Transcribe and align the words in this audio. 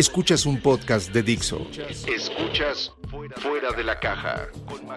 Escuchas 0.00 0.46
un 0.46 0.58
podcast 0.62 1.12
de 1.12 1.22
Dixo. 1.22 1.66
Escuchas 2.06 2.90
Fuera 3.36 3.70
de 3.76 3.84
la 3.84 4.00
Caja 4.00 4.48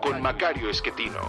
con 0.01 0.21
Macario 0.21 0.69
Esquetino. 0.69 1.19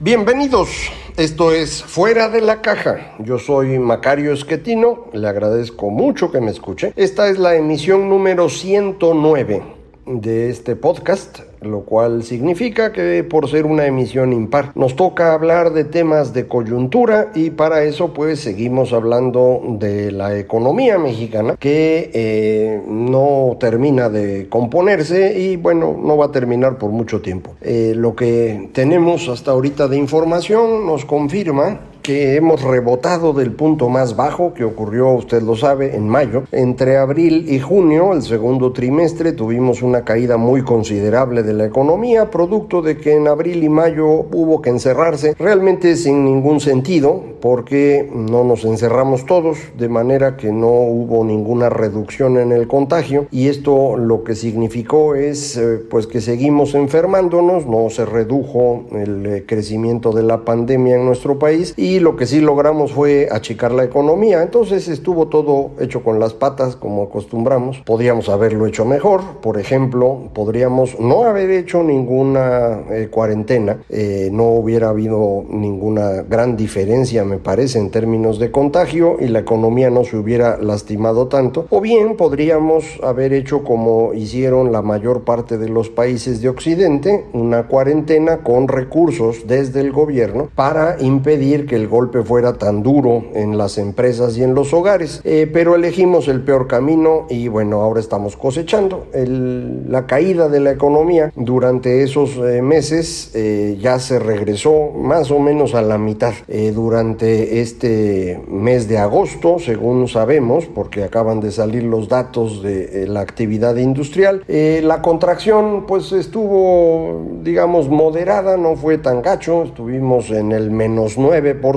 Bienvenidos, 0.00 0.68
esto 1.16 1.52
es 1.52 1.84
Fuera 1.84 2.28
de 2.28 2.40
la 2.40 2.60
Caja. 2.60 3.14
Yo 3.20 3.38
soy 3.38 3.78
Macario 3.78 4.32
Esquetino, 4.32 5.10
le 5.12 5.28
agradezco 5.28 5.90
mucho 5.90 6.32
que 6.32 6.40
me 6.40 6.50
escuche. 6.50 6.92
Esta 6.96 7.28
es 7.28 7.38
la 7.38 7.54
emisión 7.54 8.08
número 8.08 8.48
109 8.48 9.75
de 10.06 10.50
este 10.50 10.76
podcast, 10.76 11.40
lo 11.60 11.80
cual 11.80 12.22
significa 12.22 12.92
que 12.92 13.24
por 13.24 13.48
ser 13.48 13.66
una 13.66 13.86
emisión 13.86 14.32
impar 14.32 14.70
nos 14.74 14.94
toca 14.94 15.32
hablar 15.32 15.72
de 15.72 15.84
temas 15.84 16.32
de 16.32 16.46
coyuntura 16.46 17.32
y 17.34 17.50
para 17.50 17.82
eso 17.82 18.12
pues 18.12 18.40
seguimos 18.40 18.92
hablando 18.92 19.60
de 19.78 20.12
la 20.12 20.38
economía 20.38 20.98
mexicana 20.98 21.56
que 21.58 22.10
eh, 22.14 22.82
no 22.86 23.56
termina 23.58 24.08
de 24.08 24.48
componerse 24.48 25.38
y 25.38 25.56
bueno 25.56 25.98
no 26.00 26.16
va 26.16 26.26
a 26.26 26.32
terminar 26.32 26.78
por 26.78 26.90
mucho 26.90 27.20
tiempo. 27.20 27.54
Eh, 27.60 27.94
lo 27.96 28.14
que 28.14 28.70
tenemos 28.72 29.28
hasta 29.28 29.50
ahorita 29.50 29.88
de 29.88 29.96
información 29.96 30.86
nos 30.86 31.04
confirma 31.04 31.80
que 32.06 32.36
hemos 32.36 32.62
rebotado 32.62 33.32
del 33.32 33.50
punto 33.50 33.88
más 33.88 34.14
bajo 34.14 34.54
que 34.54 34.62
ocurrió, 34.62 35.10
usted 35.10 35.42
lo 35.42 35.56
sabe, 35.56 35.96
en 35.96 36.08
mayo. 36.08 36.44
Entre 36.52 36.98
abril 36.98 37.46
y 37.52 37.58
junio, 37.58 38.12
el 38.12 38.22
segundo 38.22 38.70
trimestre, 38.70 39.32
tuvimos 39.32 39.82
una 39.82 40.04
caída 40.04 40.36
muy 40.36 40.62
considerable 40.62 41.42
de 41.42 41.52
la 41.52 41.66
economía, 41.66 42.30
producto 42.30 42.80
de 42.80 42.96
que 42.96 43.16
en 43.16 43.26
abril 43.26 43.64
y 43.64 43.68
mayo 43.68 44.06
hubo 44.06 44.62
que 44.62 44.70
encerrarse, 44.70 45.34
realmente 45.36 45.96
sin 45.96 46.24
ningún 46.24 46.60
sentido, 46.60 47.24
porque 47.40 48.08
no 48.14 48.44
nos 48.44 48.64
encerramos 48.64 49.26
todos, 49.26 49.58
de 49.76 49.88
manera 49.88 50.36
que 50.36 50.52
no 50.52 50.68
hubo 50.68 51.24
ninguna 51.24 51.70
reducción 51.70 52.38
en 52.38 52.52
el 52.52 52.68
contagio, 52.68 53.26
y 53.32 53.48
esto 53.48 53.96
lo 53.96 54.22
que 54.22 54.36
significó 54.36 55.16
es 55.16 55.56
eh, 55.56 55.80
pues 55.90 56.06
que 56.06 56.20
seguimos 56.20 56.76
enfermándonos, 56.76 57.66
no 57.66 57.90
se 57.90 58.06
redujo 58.06 58.84
el 58.92 59.26
eh, 59.26 59.44
crecimiento 59.44 60.12
de 60.12 60.22
la 60.22 60.44
pandemia 60.44 60.94
en 60.94 61.04
nuestro 61.04 61.40
país, 61.40 61.74
y 61.76 61.95
lo 62.00 62.16
que 62.16 62.26
sí 62.26 62.40
logramos 62.40 62.92
fue 62.92 63.28
achicar 63.30 63.72
la 63.72 63.84
economía. 63.84 64.42
Entonces 64.42 64.88
estuvo 64.88 65.28
todo 65.28 65.70
hecho 65.80 66.02
con 66.02 66.18
las 66.18 66.34
patas, 66.34 66.76
como 66.76 67.04
acostumbramos. 67.04 67.78
Podríamos 67.84 68.28
haberlo 68.28 68.66
hecho 68.66 68.84
mejor. 68.84 69.22
Por 69.40 69.58
ejemplo, 69.58 70.30
podríamos 70.34 70.98
no 71.00 71.24
haber 71.24 71.50
hecho 71.50 71.82
ninguna 71.82 72.82
eh, 72.90 73.08
cuarentena. 73.10 73.78
Eh, 73.88 74.28
no 74.32 74.44
hubiera 74.44 74.88
habido 74.88 75.44
ninguna 75.48 76.22
gran 76.22 76.56
diferencia, 76.56 77.24
me 77.24 77.38
parece, 77.38 77.78
en 77.78 77.90
términos 77.90 78.38
de 78.38 78.50
contagio 78.50 79.16
y 79.20 79.28
la 79.28 79.40
economía 79.40 79.90
no 79.90 80.04
se 80.04 80.16
hubiera 80.16 80.58
lastimado 80.58 81.28
tanto. 81.28 81.66
O 81.70 81.80
bien 81.80 82.16
podríamos 82.16 82.84
haber 83.02 83.32
hecho 83.32 83.64
como 83.64 84.14
hicieron 84.14 84.72
la 84.72 84.82
mayor 84.82 85.22
parte 85.24 85.58
de 85.58 85.68
los 85.68 85.88
países 85.88 86.40
de 86.40 86.48
Occidente, 86.48 87.24
una 87.32 87.66
cuarentena 87.66 88.38
con 88.38 88.68
recursos 88.68 89.46
desde 89.46 89.80
el 89.80 89.92
gobierno 89.92 90.48
para 90.54 90.96
impedir 91.00 91.66
que 91.66 91.76
el 91.76 91.85
golpe 91.86 92.22
fuera 92.22 92.54
tan 92.54 92.82
duro 92.82 93.24
en 93.34 93.58
las 93.58 93.78
empresas 93.78 94.36
y 94.36 94.42
en 94.42 94.54
los 94.54 94.72
hogares. 94.72 95.20
Eh, 95.24 95.48
pero 95.52 95.74
elegimos 95.74 96.28
el 96.28 96.42
peor 96.42 96.66
camino 96.66 97.26
y 97.28 97.48
bueno, 97.48 97.82
ahora 97.82 98.00
estamos 98.00 98.36
cosechando. 98.36 99.06
la 99.12 100.06
caída 100.06 100.48
de 100.48 100.60
la 100.60 100.72
economía 100.72 101.32
durante 101.34 102.02
esos 102.02 102.36
eh, 102.36 102.62
meses 102.62 103.30
eh, 103.34 103.78
ya 103.80 103.98
se 103.98 104.18
regresó 104.18 104.90
más 104.90 105.30
o 105.30 105.38
menos 105.38 105.74
a 105.74 105.82
la 105.82 105.98
mitad. 105.98 106.34
durante 106.74 107.60
este 107.60 108.40
mes 108.48 108.88
de 108.88 108.98
agosto, 108.98 109.58
según 109.58 110.08
sabemos, 110.08 110.66
porque 110.66 111.04
acaban 111.04 111.40
de 111.40 111.50
salir 111.50 111.82
los 111.84 112.08
datos 112.08 112.62
de 112.62 113.06
la 113.06 113.20
actividad 113.20 113.76
industrial, 113.76 114.44
la 114.46 115.02
contracción 115.02 115.84
pues 115.86 116.12
estuvo, 116.12 117.26
digamos, 117.42 117.88
moderada, 117.88 118.56
no 118.56 118.76
fue 118.76 118.98
tan 118.98 119.22
gacho, 119.22 119.64
estuvimos 119.64 120.30
en 120.30 120.52
el 120.52 120.70
menos 120.70 121.18
9%. 121.18 121.75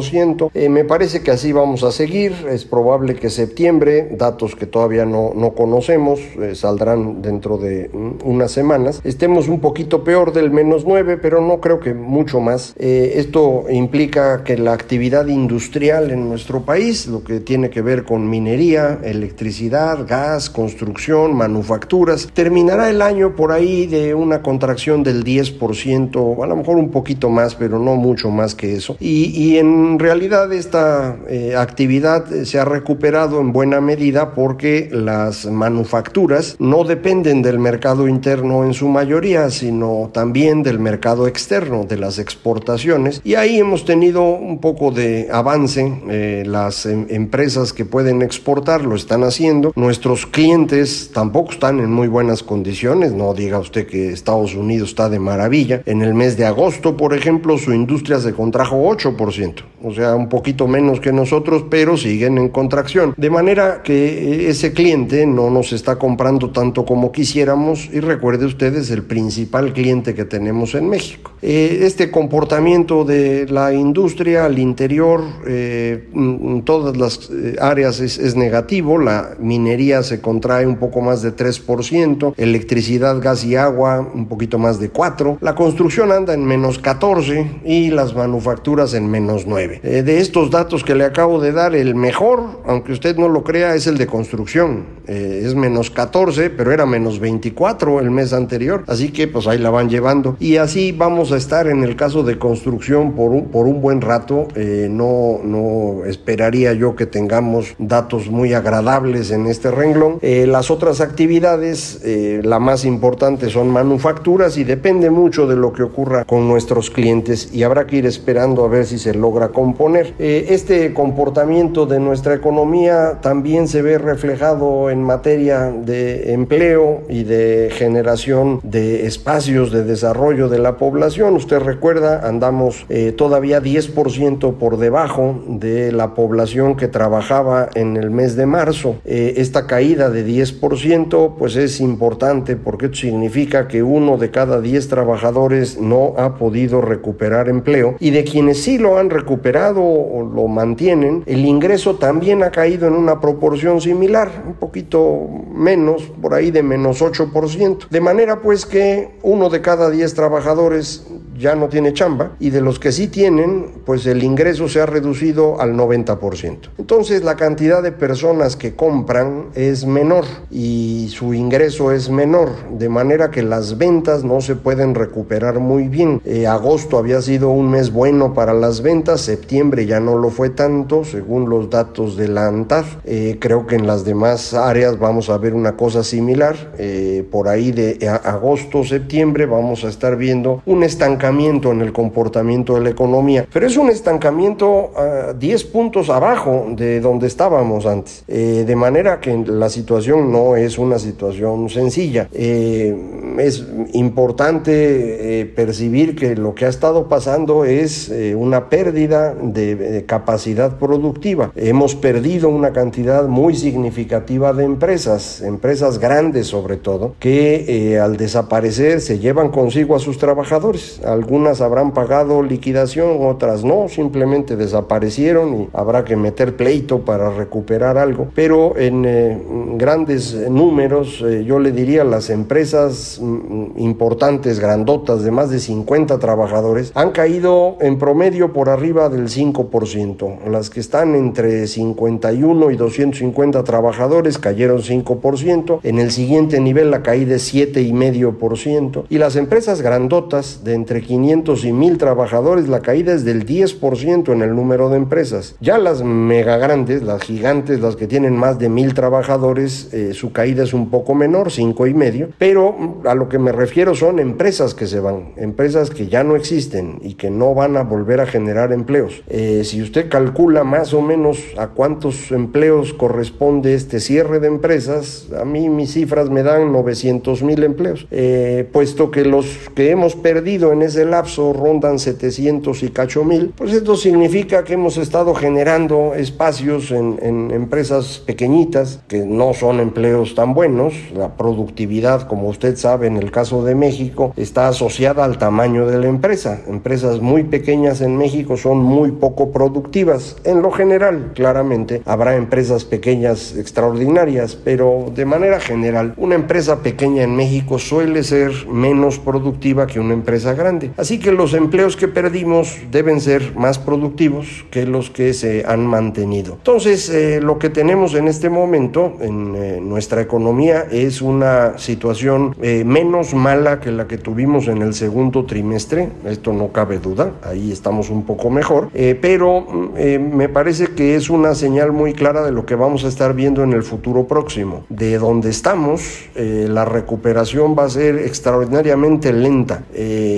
Eh, 0.54 0.70
me 0.70 0.86
parece 0.86 1.22
que 1.22 1.32
así 1.32 1.52
vamos 1.52 1.84
a 1.84 1.92
seguir. 1.92 2.34
Es 2.50 2.66
probable 2.66 3.16
que 3.16 3.30
septiembre, 3.30 4.10
datos 4.18 4.56
que 4.56 4.66
todavía 4.66 5.06
no, 5.06 5.34
no 5.36 5.52
conocemos, 5.52 6.20
eh, 6.42 6.56
saldrán 6.56 7.22
dentro 7.22 7.58
de 7.58 7.90
mm, 7.92 8.28
unas 8.28 8.52
semanas, 8.52 9.02
estemos 9.04 9.48
un 9.48 9.60
poquito 9.60 10.04
peor 10.04 10.34
del 10.34 10.52
menos 10.52 10.86
9, 10.86 11.18
pero 11.18 11.42
no 11.42 11.60
creo 11.60 11.80
que 11.80 11.94
mucho 11.94 12.40
más. 12.40 12.74
Eh, 12.78 13.14
esto 13.16 13.66
implica 13.70 14.44
que 14.44 14.58
la 14.58 14.74
actividad 14.74 15.28
industrial 15.28 16.12
en 16.12 16.30
nuestro 16.30 16.62
país, 16.62 17.08
lo 17.08 17.24
que 17.24 17.40
tiene 17.40 17.70
que 17.70 17.82
ver 17.82 18.04
con 18.04 18.30
minería, 18.30 19.00
electricidad, 19.04 20.06
gas, 20.08 20.50
construcción, 20.50 21.36
manufacturas, 21.36 22.30
terminará 22.34 22.90
el 22.90 23.02
año 23.02 23.36
por 23.36 23.52
ahí 23.52 23.88
de 23.88 24.14
una 24.14 24.42
contracción 24.42 25.04
del 25.04 25.24
10%, 25.24 26.44
a 26.44 26.48
lo 26.48 26.56
mejor 26.56 26.78
un 26.78 26.90
poquito 26.90 27.30
más, 27.30 27.56
pero 27.56 27.80
no 27.80 27.96
mucho 27.96 28.30
más 28.30 28.56
que 28.56 28.76
eso. 28.76 28.96
Y, 29.00 29.32
y 29.36 29.58
en 29.58 29.68
en 29.86 30.00
realidad 30.00 30.52
esta 30.54 31.18
eh, 31.28 31.56
actividad 31.56 32.26
se 32.44 32.60
ha 32.60 32.66
recuperado 32.66 33.40
en 33.40 33.52
buena 33.52 33.82
medida 33.82 34.34
porque 34.34 34.90
las 34.92 35.46
manufacturas 35.46 36.56
no 36.60 36.84
dependen 36.84 37.42
del 37.42 37.60
mercado 37.60 38.08
interno 38.08 38.64
en 38.64 38.74
su 38.74 38.88
mayoría, 38.88 39.50
sino 39.50 40.10
también 40.14 40.64
del 40.64 40.80
mercado 40.80 41.28
externo, 41.28 41.86
de 41.86 41.98
las 41.98 42.20
exportaciones. 42.20 43.22
Y 43.24 43.36
ahí 43.36 43.60
hemos 43.60 43.86
tenido 43.86 44.24
un 44.24 44.60
poco 44.60 44.92
de 44.92 45.28
avance. 45.32 45.92
Eh, 46.10 46.44
las 46.46 46.86
em, 46.86 47.06
empresas 47.10 47.74
que 47.74 47.86
pueden 47.86 48.22
exportar 48.22 48.84
lo 48.84 48.96
están 48.96 49.24
haciendo. 49.24 49.72
Nuestros 49.76 50.26
clientes 50.26 51.12
tampoco 51.14 51.52
están 51.52 51.80
en 51.80 51.92
muy 51.92 52.08
buenas 52.08 52.44
condiciones. 52.44 53.14
No 53.14 53.34
diga 53.34 53.60
usted 53.60 53.88
que 53.88 54.10
Estados 54.10 54.56
Unidos 54.56 54.90
está 54.90 55.10
de 55.10 55.20
maravilla. 55.20 55.82
En 55.86 56.02
el 56.02 56.14
mes 56.14 56.38
de 56.38 56.46
agosto, 56.46 56.98
por 56.98 57.14
ejemplo, 57.14 57.58
su 57.58 57.74
industria 57.74 58.20
se 58.20 58.34
contrajo 58.34 58.84
8% 58.90 59.69
o 59.84 59.94
sea, 59.94 60.16
un 60.16 60.30
poquito 60.30 60.68
menos 60.68 61.00
que 61.00 61.12
nosotros, 61.12 61.66
pero 61.70 61.98
siguen 61.98 62.38
en 62.38 62.50
contracción. 62.50 63.14
De 63.18 63.30
manera 63.30 63.82
que 63.84 64.50
ese 64.50 64.74
cliente 64.74 65.26
no 65.26 65.50
nos 65.50 65.74
está 65.74 65.98
comprando 65.98 66.52
tanto 66.52 66.86
como 66.86 67.12
quisiéramos 67.12 67.90
y 67.92 68.00
recuerde 68.00 68.46
ustedes 68.46 68.90
el 68.92 69.04
principal 69.04 69.74
cliente 69.74 70.14
que 70.14 70.26
tenemos 70.26 70.76
en 70.76 70.90
México. 70.90 71.32
Eh, 71.42 71.80
este 71.84 72.12
comportamiento 72.12 73.06
de 73.06 73.48
la 73.48 73.74
industria 73.74 74.46
al 74.46 74.60
interior, 74.60 75.24
eh, 75.48 76.10
en 76.14 76.64
todas 76.64 76.98
las 76.98 77.30
eh, 77.32 77.56
áreas 77.62 78.00
es, 78.02 78.36
negativo, 78.36 78.98
la 78.98 79.36
minería 79.40 80.04
se 80.04 80.20
contrae 80.20 80.66
un 80.66 80.76
poco 80.76 81.02
más 81.02 81.22
de 81.22 81.36
3%, 81.36 82.34
electricidad, 82.38 83.22
gas 83.22 83.46
y 83.46 83.56
agua 83.56 84.00
un 84.14 84.28
poquito 84.28 84.60
más 84.60 84.80
de 84.80 84.92
4%, 84.92 85.38
la 85.42 85.56
construcción 85.56 86.12
anda 86.12 86.34
en 86.34 86.44
menos 86.46 86.82
14% 86.82 87.62
y 87.64 87.90
las 87.90 88.14
manufacturas 88.16 88.94
en 88.94 89.10
menos 89.10 89.48
9%. 89.48 89.80
Eh, 89.84 90.04
de 90.04 90.20
estos 90.20 90.52
datos 90.52 90.84
que 90.84 90.96
le 90.96 91.06
acabo 91.06 91.40
de 91.40 91.54
dar, 91.54 91.74
el 91.74 91.96
mejor, 91.96 92.62
aunque 92.66 92.92
usted 92.92 93.16
no 93.18 93.30
lo 93.30 93.44
crea, 93.44 93.76
es 93.76 93.88
el 93.88 93.98
de 93.98 94.08
construcción. 94.08 95.00
Es 95.10 95.56
menos 95.56 95.90
14, 95.90 96.52
pero 96.52 96.72
era 96.72 96.86
menos 96.86 97.20
24 97.20 98.00
el 98.00 98.12
mes 98.12 98.32
anterior. 98.32 98.84
Así 98.86 99.10
que 99.10 99.28
pues 99.28 99.48
ahí 99.48 99.58
la 99.58 99.72
van 99.72 99.90
llevando. 99.90 100.38
Y 100.40 100.58
así 100.58 100.92
vamos 100.92 101.29
a 101.32 101.38
estar 101.38 101.68
en 101.68 101.84
el 101.84 101.96
caso 101.96 102.24
de 102.24 102.38
construcción 102.38 103.14
por 103.14 103.32
un, 103.32 103.46
por 103.46 103.68
un 103.68 103.82
buen 103.82 104.02
rato. 104.02 104.48
Eh, 104.56 104.88
no, 104.90 105.40
no 105.44 106.06
esperaría 106.06 106.74
yo 106.74 106.96
que 106.96 107.06
tengamos 107.06 107.76
datos 107.78 108.30
muy 108.30 108.54
agradables 108.54 109.32
en 109.32 109.48
este 109.48 109.72
renglón. 109.72 110.20
Eh, 110.22 110.48
las 110.48 110.72
otras 110.72 111.02
actividades, 111.02 112.02
eh, 112.04 112.42
la 112.44 112.60
más 112.60 112.86
importante 112.86 113.50
son 113.50 113.70
manufacturas 113.70 114.58
y 114.58 114.64
depende 114.64 115.10
mucho 115.10 115.48
de 115.48 115.56
lo 115.56 115.74
que 115.74 115.84
ocurra 115.84 116.26
con 116.26 116.48
nuestros 116.48 116.90
clientes 116.90 117.50
y 117.54 117.64
habrá 117.64 117.86
que 117.86 117.98
ir 117.98 118.06
esperando 118.06 118.66
a 118.66 118.68
ver 118.68 118.86
si 118.86 118.98
se 118.98 119.14
logra 119.14 119.50
componer. 119.50 120.14
este 120.20 120.94
comportamiento 120.94 121.86
de 121.86 122.00
nuestra 122.00 122.34
economía 122.34 123.20
también 123.22 123.68
se 123.68 123.82
ve 123.82 123.98
reflejado 123.98 124.90
en 124.90 125.04
materia 125.04 125.72
de 125.72 126.34
empleo 126.34 127.02
y 127.10 127.24
de 127.24 127.70
generación 127.72 128.60
de 128.64 129.06
espacios 129.06 129.72
de 129.72 129.84
desarrollo 129.84 130.50
de 130.50 130.60
la 130.60 130.78
población. 130.78 131.19
Usted 131.20 131.60
recuerda, 131.60 132.26
andamos 132.26 132.86
eh, 132.88 133.12
todavía 133.12 133.62
10% 133.62 134.54
por 134.54 134.78
debajo 134.78 135.44
de 135.48 135.92
la 135.92 136.14
población 136.14 136.78
que 136.78 136.88
trabajaba 136.88 137.70
en 137.76 137.98
el 137.98 138.10
mes 138.10 138.38
de 138.38 138.46
marzo. 138.46 138.96
Eh, 139.04 139.34
esta 139.36 139.68
caída 139.68 140.10
de 140.10 140.26
10% 140.26 141.36
pues 141.38 141.58
es 141.58 141.82
importante 141.82 142.56
porque 142.56 142.90
significa 142.94 143.68
que 143.68 143.84
uno 143.84 144.18
de 144.18 144.32
cada 144.32 144.62
10 144.62 144.88
trabajadores 144.88 145.78
no 145.82 146.14
ha 146.18 146.36
podido 146.36 146.80
recuperar 146.80 147.50
empleo 147.50 147.98
y 148.00 148.12
de 148.12 148.24
quienes 148.24 148.64
sí 148.64 148.78
lo 148.78 148.98
han 148.98 149.10
recuperado 149.10 149.84
o 149.84 150.24
lo 150.24 150.48
mantienen, 150.48 151.24
el 151.26 151.46
ingreso 151.46 151.96
también 151.96 152.44
ha 152.44 152.52
caído 152.52 152.88
en 152.88 152.94
una 152.94 153.20
proporción 153.20 153.82
similar, 153.82 154.46
un 154.48 154.54
poquito 154.54 155.28
menos, 155.54 156.04
por 156.22 156.34
ahí 156.34 156.50
de 156.50 156.64
menos 156.64 157.02
8%. 157.02 157.90
De 157.90 158.00
manera 158.00 158.42
pues 158.42 158.66
que 158.66 159.18
uno 159.22 159.50
de 159.50 159.60
cada 159.60 159.90
10 159.90 160.14
trabajadores 160.14 161.09
ya 161.40 161.56
no 161.56 161.70
tiene 161.70 161.94
chamba 161.94 162.34
y 162.40 162.50
de 162.50 162.62
los 162.62 162.80
que 162.80 162.92
sí 162.92 163.08
tienen, 163.08 163.68
pues 163.86 164.06
el 164.06 164.24
ingreso 164.24 164.68
se 164.68 164.82
ha 164.82 164.86
reducido 164.86 165.62
al 165.62 165.74
90%. 165.74 166.70
Entonces 166.78 167.24
la 167.24 167.36
cantidad 167.36 167.82
de 167.82 167.92
personas 167.92 168.56
que 168.56 168.76
compran 168.76 169.46
es 169.56 169.86
menor 169.86 170.26
y 170.52 171.08
su 171.12 171.34
ingreso 171.34 171.92
es 171.92 172.10
menor, 172.10 172.50
de 172.78 172.90
manera 172.90 173.32
que 173.32 173.42
las 173.42 173.78
ventas 173.78 174.24
no 174.24 174.42
se 174.42 174.56
pueden 174.56 174.96
recuperar 174.96 175.60
muy 175.60 175.88
bien. 175.88 176.22
Eh, 176.26 176.46
agosto 176.46 176.98
había 176.98 177.22
sido 177.22 177.50
un 177.50 177.72
mes 177.72 177.92
bueno 177.92 178.34
para 178.34 178.54
las 178.54 178.82
ventas, 178.82 179.22
septiembre 179.22 179.86
ya 179.86 180.00
no 180.00 180.18
lo 180.18 180.30
fue 180.30 180.50
tanto, 180.50 181.06
según 181.06 181.50
los 181.50 181.70
datos 181.70 182.18
de 182.18 182.28
la 182.28 182.48
ANTAD. 182.48 182.86
Eh, 183.06 183.38
creo 183.40 183.66
que 183.66 183.76
en 183.76 183.88
las 183.88 184.04
demás 184.04 184.54
áreas 184.54 185.00
vamos 185.00 185.30
a 185.30 185.38
ver 185.38 185.54
una 185.54 185.78
cosa 185.78 186.04
similar. 186.04 186.74
Eh, 186.78 187.26
por 187.32 187.48
ahí 187.48 187.72
de 187.72 188.10
agosto, 188.24 188.84
septiembre 188.84 189.46
vamos 189.46 189.86
a 189.86 189.90
estar 189.90 190.18
viendo 190.18 190.62
un 190.66 190.84
estancamiento 190.84 191.29
en 191.30 191.82
el 191.82 191.94
comportamiento 191.94 192.74
de 192.74 192.82
la 192.82 192.90
economía, 192.90 193.46
pero 193.54 193.68
es 193.68 193.78
un 193.78 193.90
estancamiento 193.90 194.92
a 194.98 195.34
10 195.34 195.64
puntos 195.66 196.10
abajo 196.10 196.66
de 196.76 197.00
donde 197.00 197.28
estábamos 197.28 197.86
antes, 197.86 198.24
eh, 198.28 198.64
de 198.66 198.76
manera 198.76 199.20
que 199.20 199.38
la 199.38 199.70
situación 199.70 200.32
no 200.32 200.56
es 200.56 200.80
una 200.80 200.98
situación 200.98 201.70
sencilla. 201.70 202.28
Eh, 202.34 202.96
es 203.38 203.64
importante 203.94 205.42
eh, 205.42 205.46
percibir 205.46 206.16
que 206.16 206.36
lo 206.36 206.56
que 206.56 206.66
ha 206.66 206.70
estado 206.70 207.08
pasando 207.08 207.64
es 207.64 208.12
una 208.36 208.70
pérdida 208.70 209.34
de, 209.34 210.04
capacidad 210.08 210.78
productiva. 210.78 211.52
Hemos 211.56 211.96
perdido 211.96 212.50
una 212.50 212.74
cantidad 212.74 213.28
muy 213.28 213.56
significativa 213.56 214.52
de 214.54 214.64
empresas, 214.64 215.42
empresas 215.42 216.00
grandes 216.00 216.48
sobre 216.48 216.78
todo, 216.78 217.16
que 217.20 218.00
al 218.02 218.18
desaparecer 218.18 219.02
se 219.02 219.20
llevan 219.20 219.50
consigo 219.50 219.96
a 219.96 220.00
sus 220.00 220.18
trabajadores. 220.18 221.00
Algunas 221.20 221.60
habrán 221.60 221.92
pagado 221.92 222.42
liquidación, 222.42 223.18
otras 223.26 223.66
no, 223.66 223.90
simplemente 223.90 224.56
desaparecieron 224.56 225.64
y 225.64 225.70
habrá 225.74 226.06
que 226.06 226.16
meter 226.16 226.56
pleito 226.56 227.00
para 227.00 227.30
recuperar 227.30 227.98
algo. 227.98 228.30
Pero 228.34 228.78
en 228.78 229.04
eh, 229.06 229.38
grandes 229.76 230.34
números, 230.50 231.22
eh, 231.28 231.44
yo 231.44 231.60
le 231.60 231.74
diría, 231.74 232.06
las 232.06 232.30
empresas 232.30 233.20
mm, 233.22 233.80
importantes, 233.80 234.62
grandotas, 234.62 235.22
de 235.22 235.32
más 235.32 235.50
de 235.50 235.60
50 235.60 236.20
trabajadores, 236.20 236.94
han 236.96 237.12
caído 237.12 237.76
en 237.82 238.00
promedio 238.00 238.54
por 238.54 238.70
arriba 238.70 239.10
del 239.10 239.28
5%. 239.28 240.46
Las 240.50 240.70
que 240.70 240.80
están 240.80 241.16
entre 241.16 241.68
51 241.68 242.72
y 242.72 242.78
250 242.78 243.66
trabajadores 243.66 244.38
cayeron 244.38 244.84
5%. 244.84 245.82
En 245.84 246.00
el 246.00 246.12
siguiente 246.12 246.62
nivel 246.62 246.92
la 246.92 247.04
caída 247.04 247.36
es 247.36 247.54
7,5%. 247.54 249.04
Y 249.10 249.18
las 249.18 249.36
empresas 249.36 249.82
grandotas 249.82 250.64
de 250.64 250.76
entre 250.76 251.09
500 251.10 251.66
y 251.66 251.74
1000 251.74 251.98
trabajadores, 251.98 252.70
la 252.70 252.82
caída 252.82 253.14
es 253.14 253.26
del 253.26 253.44
10% 253.44 254.32
en 254.32 254.44
el 254.44 254.56
número 254.56 254.92
de 254.92 254.98
empresas. 254.98 255.56
Ya 255.60 255.80
las 255.80 256.04
mega 256.04 256.58
grandes, 256.58 257.02
las 257.02 257.24
gigantes, 257.24 257.80
las 257.80 257.96
que 257.96 258.06
tienen 258.06 258.38
más 258.38 258.60
de 258.60 258.70
1000 258.70 258.94
trabajadores, 258.94 259.92
eh, 259.92 260.14
su 260.14 260.32
caída 260.32 260.62
es 260.62 260.72
un 260.72 260.92
poco 260.92 261.16
menor, 261.16 261.50
5 261.50 261.88
y 261.88 261.96
medio, 261.96 262.30
pero 262.38 263.02
a 263.06 263.16
lo 263.16 263.28
que 263.28 263.40
me 263.40 263.52
refiero 263.52 263.96
son 263.96 264.20
empresas 264.20 264.76
que 264.76 264.86
se 264.86 265.00
van, 265.00 265.34
empresas 265.38 265.90
que 265.90 266.06
ya 266.10 266.24
no 266.24 266.36
existen 266.36 267.00
y 267.02 267.16
que 267.16 267.32
no 267.32 267.56
van 267.56 267.76
a 267.76 267.82
volver 267.82 268.22
a 268.22 268.28
generar 268.28 268.72
empleos. 268.72 269.24
Eh, 269.30 269.64
si 269.66 269.82
usted 269.82 270.10
calcula 270.10 270.64
más 270.64 270.94
o 270.94 271.02
menos 271.02 271.40
a 271.58 271.70
cuántos 271.70 272.32
empleos 272.32 272.94
corresponde 272.94 273.74
este 273.74 274.00
cierre 274.00 274.40
de 274.40 274.46
empresas, 274.46 275.28
a 275.36 275.44
mí 275.44 275.70
mis 275.70 275.94
cifras 275.94 276.30
me 276.30 276.44
dan 276.44 276.72
900 276.72 277.42
mil 277.42 277.64
empleos, 277.64 278.06
eh, 278.12 278.70
puesto 278.72 279.10
que 279.10 279.26
los 279.26 279.72
que 279.74 279.90
hemos 279.90 280.16
perdido 280.16 280.72
en 280.72 280.84
ese 280.90 281.06
lapso 281.06 281.54
rondan 281.54 282.00
700 282.00 282.84
y 282.84 282.90
cacho 282.90 283.24
mil, 283.24 283.54
pues 283.56 283.74
esto 283.74 283.96
significa 283.96 284.64
que 284.64 284.74
hemos 284.74 284.98
estado 284.98 285.34
generando 285.34 286.14
espacios 286.16 286.92
en, 286.92 287.18
en 287.22 287.52
empresas 287.52 288.22
pequeñitas 288.26 289.00
que 289.08 289.26
no 289.26 289.54
son 289.54 289.80
empleos 289.80 290.36
tan 290.36 290.54
buenos. 290.54 290.94
La 291.16 291.36
productividad, 291.38 292.28
como 292.28 292.50
usted 292.50 292.76
sabe, 292.76 293.08
en 293.08 293.18
el 293.18 293.32
caso 293.32 293.64
de 293.64 293.76
México, 293.76 294.34
está 294.36 294.68
asociada 294.68 295.24
al 295.24 295.38
tamaño 295.38 295.86
de 295.86 296.00
la 296.00 296.08
empresa. 296.08 296.62
Empresas 296.68 297.22
muy 297.22 297.44
pequeñas 297.44 298.02
en 298.02 298.18
México 298.18 298.58
son 298.58 298.80
muy 298.80 299.12
poco 299.12 299.52
productivas. 299.52 300.38
En 300.44 300.62
lo 300.62 300.72
general, 300.72 301.32
claramente, 301.36 302.02
habrá 302.06 302.36
empresas 302.36 302.86
pequeñas 302.86 303.56
extraordinarias, 303.56 304.56
pero 304.56 305.12
de 305.14 305.26
manera 305.26 305.60
general, 305.60 306.14
una 306.18 306.36
empresa 306.36 306.82
pequeña 306.82 307.24
en 307.24 307.36
México 307.36 307.78
suele 307.78 308.24
ser 308.24 308.52
menos 308.68 309.20
productiva 309.20 309.88
que 309.88 310.00
una 310.00 310.14
empresa 310.14 310.54
grande. 310.54 310.79
Así 310.98 311.20
que 311.20 311.32
los 311.32 311.54
empleos 311.54 311.96
que 311.96 312.08
perdimos 312.08 312.78
deben 312.92 313.22
ser 313.22 313.56
más 313.56 313.80
productivos 313.80 314.66
que 314.72 314.86
los 314.86 315.10
que 315.10 315.34
se 315.34 315.66
han 315.66 315.86
mantenido. 315.86 316.54
Entonces, 316.54 317.10
eh, 317.10 317.40
lo 317.42 317.60
que 317.60 317.70
tenemos 317.70 318.14
en 318.14 318.28
este 318.28 318.50
momento 318.50 319.14
en 319.22 319.56
eh, 319.56 319.80
nuestra 319.82 320.22
economía 320.22 320.86
es 320.92 321.22
una 321.22 321.78
situación 321.78 322.56
eh, 322.62 322.84
menos 322.86 323.34
mala 323.34 323.80
que 323.80 323.92
la 323.92 324.08
que 324.08 324.18
tuvimos 324.18 324.68
en 324.68 324.82
el 324.82 324.94
segundo 324.94 325.46
trimestre, 325.46 326.10
esto 326.26 326.54
no 326.54 326.72
cabe 326.72 327.00
duda, 327.00 327.34
ahí 327.44 327.72
estamos 327.72 328.10
un 328.10 328.24
poco 328.24 328.50
mejor, 328.50 328.90
pero 329.22 329.62
mm, 329.62 330.36
me 330.36 330.50
parece 330.50 330.88
que 330.88 331.16
es 331.16 331.30
una 331.30 331.56
señal 331.56 331.92
muy 331.92 332.14
clara 332.14 332.44
de 332.44 332.52
lo 332.52 332.66
que 332.66 332.76
vamos 332.76 333.04
a 333.06 333.08
estar 333.08 333.34
viendo 333.34 333.64
en 333.64 333.74
el 333.74 333.84
futuro 333.84 334.26
próximo. 334.28 334.84
De 334.90 335.18
donde 335.18 335.50
estamos, 335.50 336.30
la 336.36 336.86
recuperación 336.86 337.76
va 337.78 337.86
a 337.86 337.90
ser 337.90 338.18
extraordinariamente 338.20 339.34
lenta. 339.34 339.84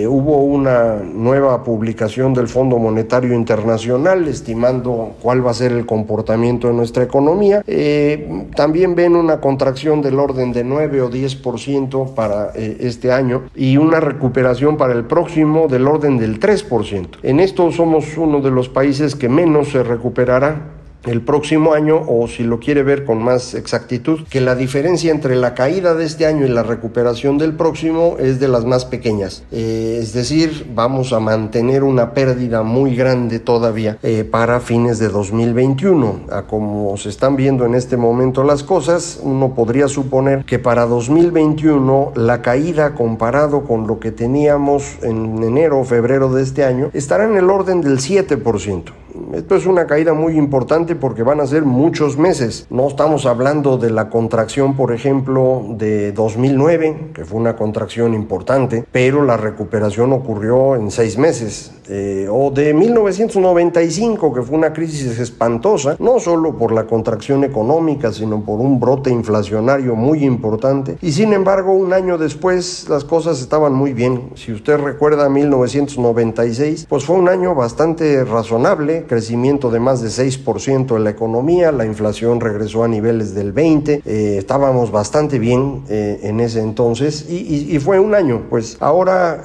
hubo 0.07 0.30
una 0.37 0.95
nueva 0.95 1.63
publicación 1.63 2.33
del 2.33 2.47
Fondo 2.47 2.77
Monetario 2.77 3.33
Internacional 3.33 4.27
estimando 4.27 5.13
cuál 5.21 5.45
va 5.45 5.51
a 5.51 5.53
ser 5.53 5.71
el 5.71 5.85
comportamiento 5.85 6.67
de 6.67 6.73
nuestra 6.73 7.03
economía. 7.03 7.63
Eh, 7.67 8.47
también 8.55 8.95
ven 8.95 9.15
una 9.15 9.39
contracción 9.39 10.01
del 10.01 10.19
orden 10.19 10.51
de 10.51 10.63
9 10.63 11.01
o 11.01 11.09
10% 11.09 12.13
para 12.13 12.51
eh, 12.55 12.77
este 12.81 13.11
año 13.11 13.43
y 13.55 13.77
una 13.77 13.99
recuperación 13.99 14.77
para 14.77 14.93
el 14.93 15.05
próximo 15.05 15.67
del 15.67 15.87
orden 15.87 16.17
del 16.17 16.39
3%. 16.39 17.07
En 17.23 17.39
esto 17.39 17.71
somos 17.71 18.17
uno 18.17 18.41
de 18.41 18.51
los 18.51 18.69
países 18.69 19.15
que 19.15 19.29
menos 19.29 19.69
se 19.69 19.83
recuperará 19.83 20.80
el 21.05 21.21
próximo 21.21 21.73
año 21.73 22.01
o 22.07 22.27
si 22.27 22.43
lo 22.43 22.59
quiere 22.59 22.83
ver 22.83 23.05
con 23.05 23.23
más 23.23 23.53
exactitud, 23.53 24.21
que 24.29 24.41
la 24.41 24.55
diferencia 24.55 25.11
entre 25.11 25.35
la 25.35 25.53
caída 25.53 25.95
de 25.95 26.05
este 26.05 26.25
año 26.25 26.45
y 26.45 26.49
la 26.49 26.63
recuperación 26.63 27.37
del 27.37 27.53
próximo 27.53 28.17
es 28.19 28.39
de 28.39 28.47
las 28.47 28.65
más 28.65 28.85
pequeñas. 28.85 29.43
Eh, 29.51 29.99
es 30.01 30.13
decir, 30.13 30.71
vamos 30.73 31.13
a 31.13 31.19
mantener 31.19 31.83
una 31.83 32.13
pérdida 32.13 32.63
muy 32.63 32.95
grande 32.95 33.39
todavía 33.39 33.97
eh, 34.03 34.23
para 34.23 34.59
fines 34.59 34.99
de 34.99 35.09
2021. 35.09 36.21
A 36.31 36.43
como 36.43 36.95
se 36.97 37.09
están 37.09 37.35
viendo 37.35 37.65
en 37.65 37.75
este 37.75 37.97
momento 37.97 38.43
las 38.43 38.63
cosas, 38.63 39.19
uno 39.23 39.55
podría 39.55 39.87
suponer 39.87 40.45
que 40.45 40.59
para 40.59 40.85
2021 40.85 42.13
la 42.15 42.41
caída 42.41 42.93
comparado 42.95 43.63
con 43.63 43.87
lo 43.87 43.99
que 43.99 44.11
teníamos 44.11 44.97
en 45.01 45.41
enero 45.43 45.79
o 45.79 45.83
febrero 45.83 46.31
de 46.33 46.43
este 46.43 46.63
año 46.63 46.89
estará 46.93 47.25
en 47.25 47.37
el 47.37 47.49
orden 47.49 47.81
del 47.81 47.99
7%. 47.99 49.00
Esto 49.33 49.55
es 49.55 49.65
una 49.65 49.87
caída 49.87 50.13
muy 50.13 50.37
importante 50.37 50.95
porque 50.95 51.23
van 51.23 51.39
a 51.41 51.47
ser 51.47 51.63
muchos 51.63 52.17
meses. 52.17 52.67
No 52.69 52.87
estamos 52.87 53.25
hablando 53.25 53.77
de 53.77 53.89
la 53.89 54.09
contracción, 54.09 54.75
por 54.75 54.93
ejemplo, 54.93 55.63
de 55.77 56.11
2009, 56.11 57.11
que 57.13 57.25
fue 57.25 57.39
una 57.39 57.55
contracción 57.55 58.13
importante, 58.13 58.85
pero 58.91 59.23
la 59.23 59.37
recuperación 59.37 60.13
ocurrió 60.13 60.75
en 60.75 60.91
seis 60.91 61.17
meses. 61.17 61.71
Eh, 61.93 62.27
o 62.31 62.51
de 62.51 62.73
1995, 62.73 64.33
que 64.33 64.41
fue 64.43 64.57
una 64.57 64.71
crisis 64.71 65.19
espantosa, 65.19 65.97
no 65.99 66.19
solo 66.19 66.57
por 66.57 66.71
la 66.71 66.85
contracción 66.85 67.43
económica, 67.43 68.13
sino 68.13 68.41
por 68.45 68.61
un 68.61 68.79
brote 68.79 69.09
inflacionario 69.09 69.95
muy 69.95 70.23
importante. 70.23 70.97
Y 71.01 71.11
sin 71.11 71.33
embargo, 71.33 71.73
un 71.73 71.91
año 71.91 72.17
después 72.17 72.87
las 72.87 73.03
cosas 73.03 73.41
estaban 73.41 73.73
muy 73.73 73.91
bien. 73.93 74.29
Si 74.35 74.53
usted 74.53 74.77
recuerda 74.77 75.27
1996, 75.27 76.85
pues 76.87 77.03
fue 77.03 77.17
un 77.17 77.27
año 77.27 77.55
bastante 77.55 78.23
razonable, 78.23 79.00
crecimiento 79.05 79.69
de 79.69 79.79
más 79.79 80.01
de 80.01 80.09
6% 80.09 80.95
en 80.95 81.03
la 81.03 81.09
economía, 81.09 81.71
la 81.71 81.85
inflación 81.85 82.39
regresó 82.39 82.83
a 82.83 82.87
niveles 82.87 83.33
del 83.33 83.51
20, 83.51 84.01
eh, 84.05 84.35
estábamos 84.37 84.91
bastante 84.91 85.39
bien 85.39 85.83
eh, 85.89 86.19
en 86.23 86.39
ese 86.39 86.61
entonces 86.61 87.29
y, 87.29 87.79
fue 87.81 87.99
un 87.99 88.13
año. 88.13 88.43
Pues 88.49 88.77
ahora 88.79 89.41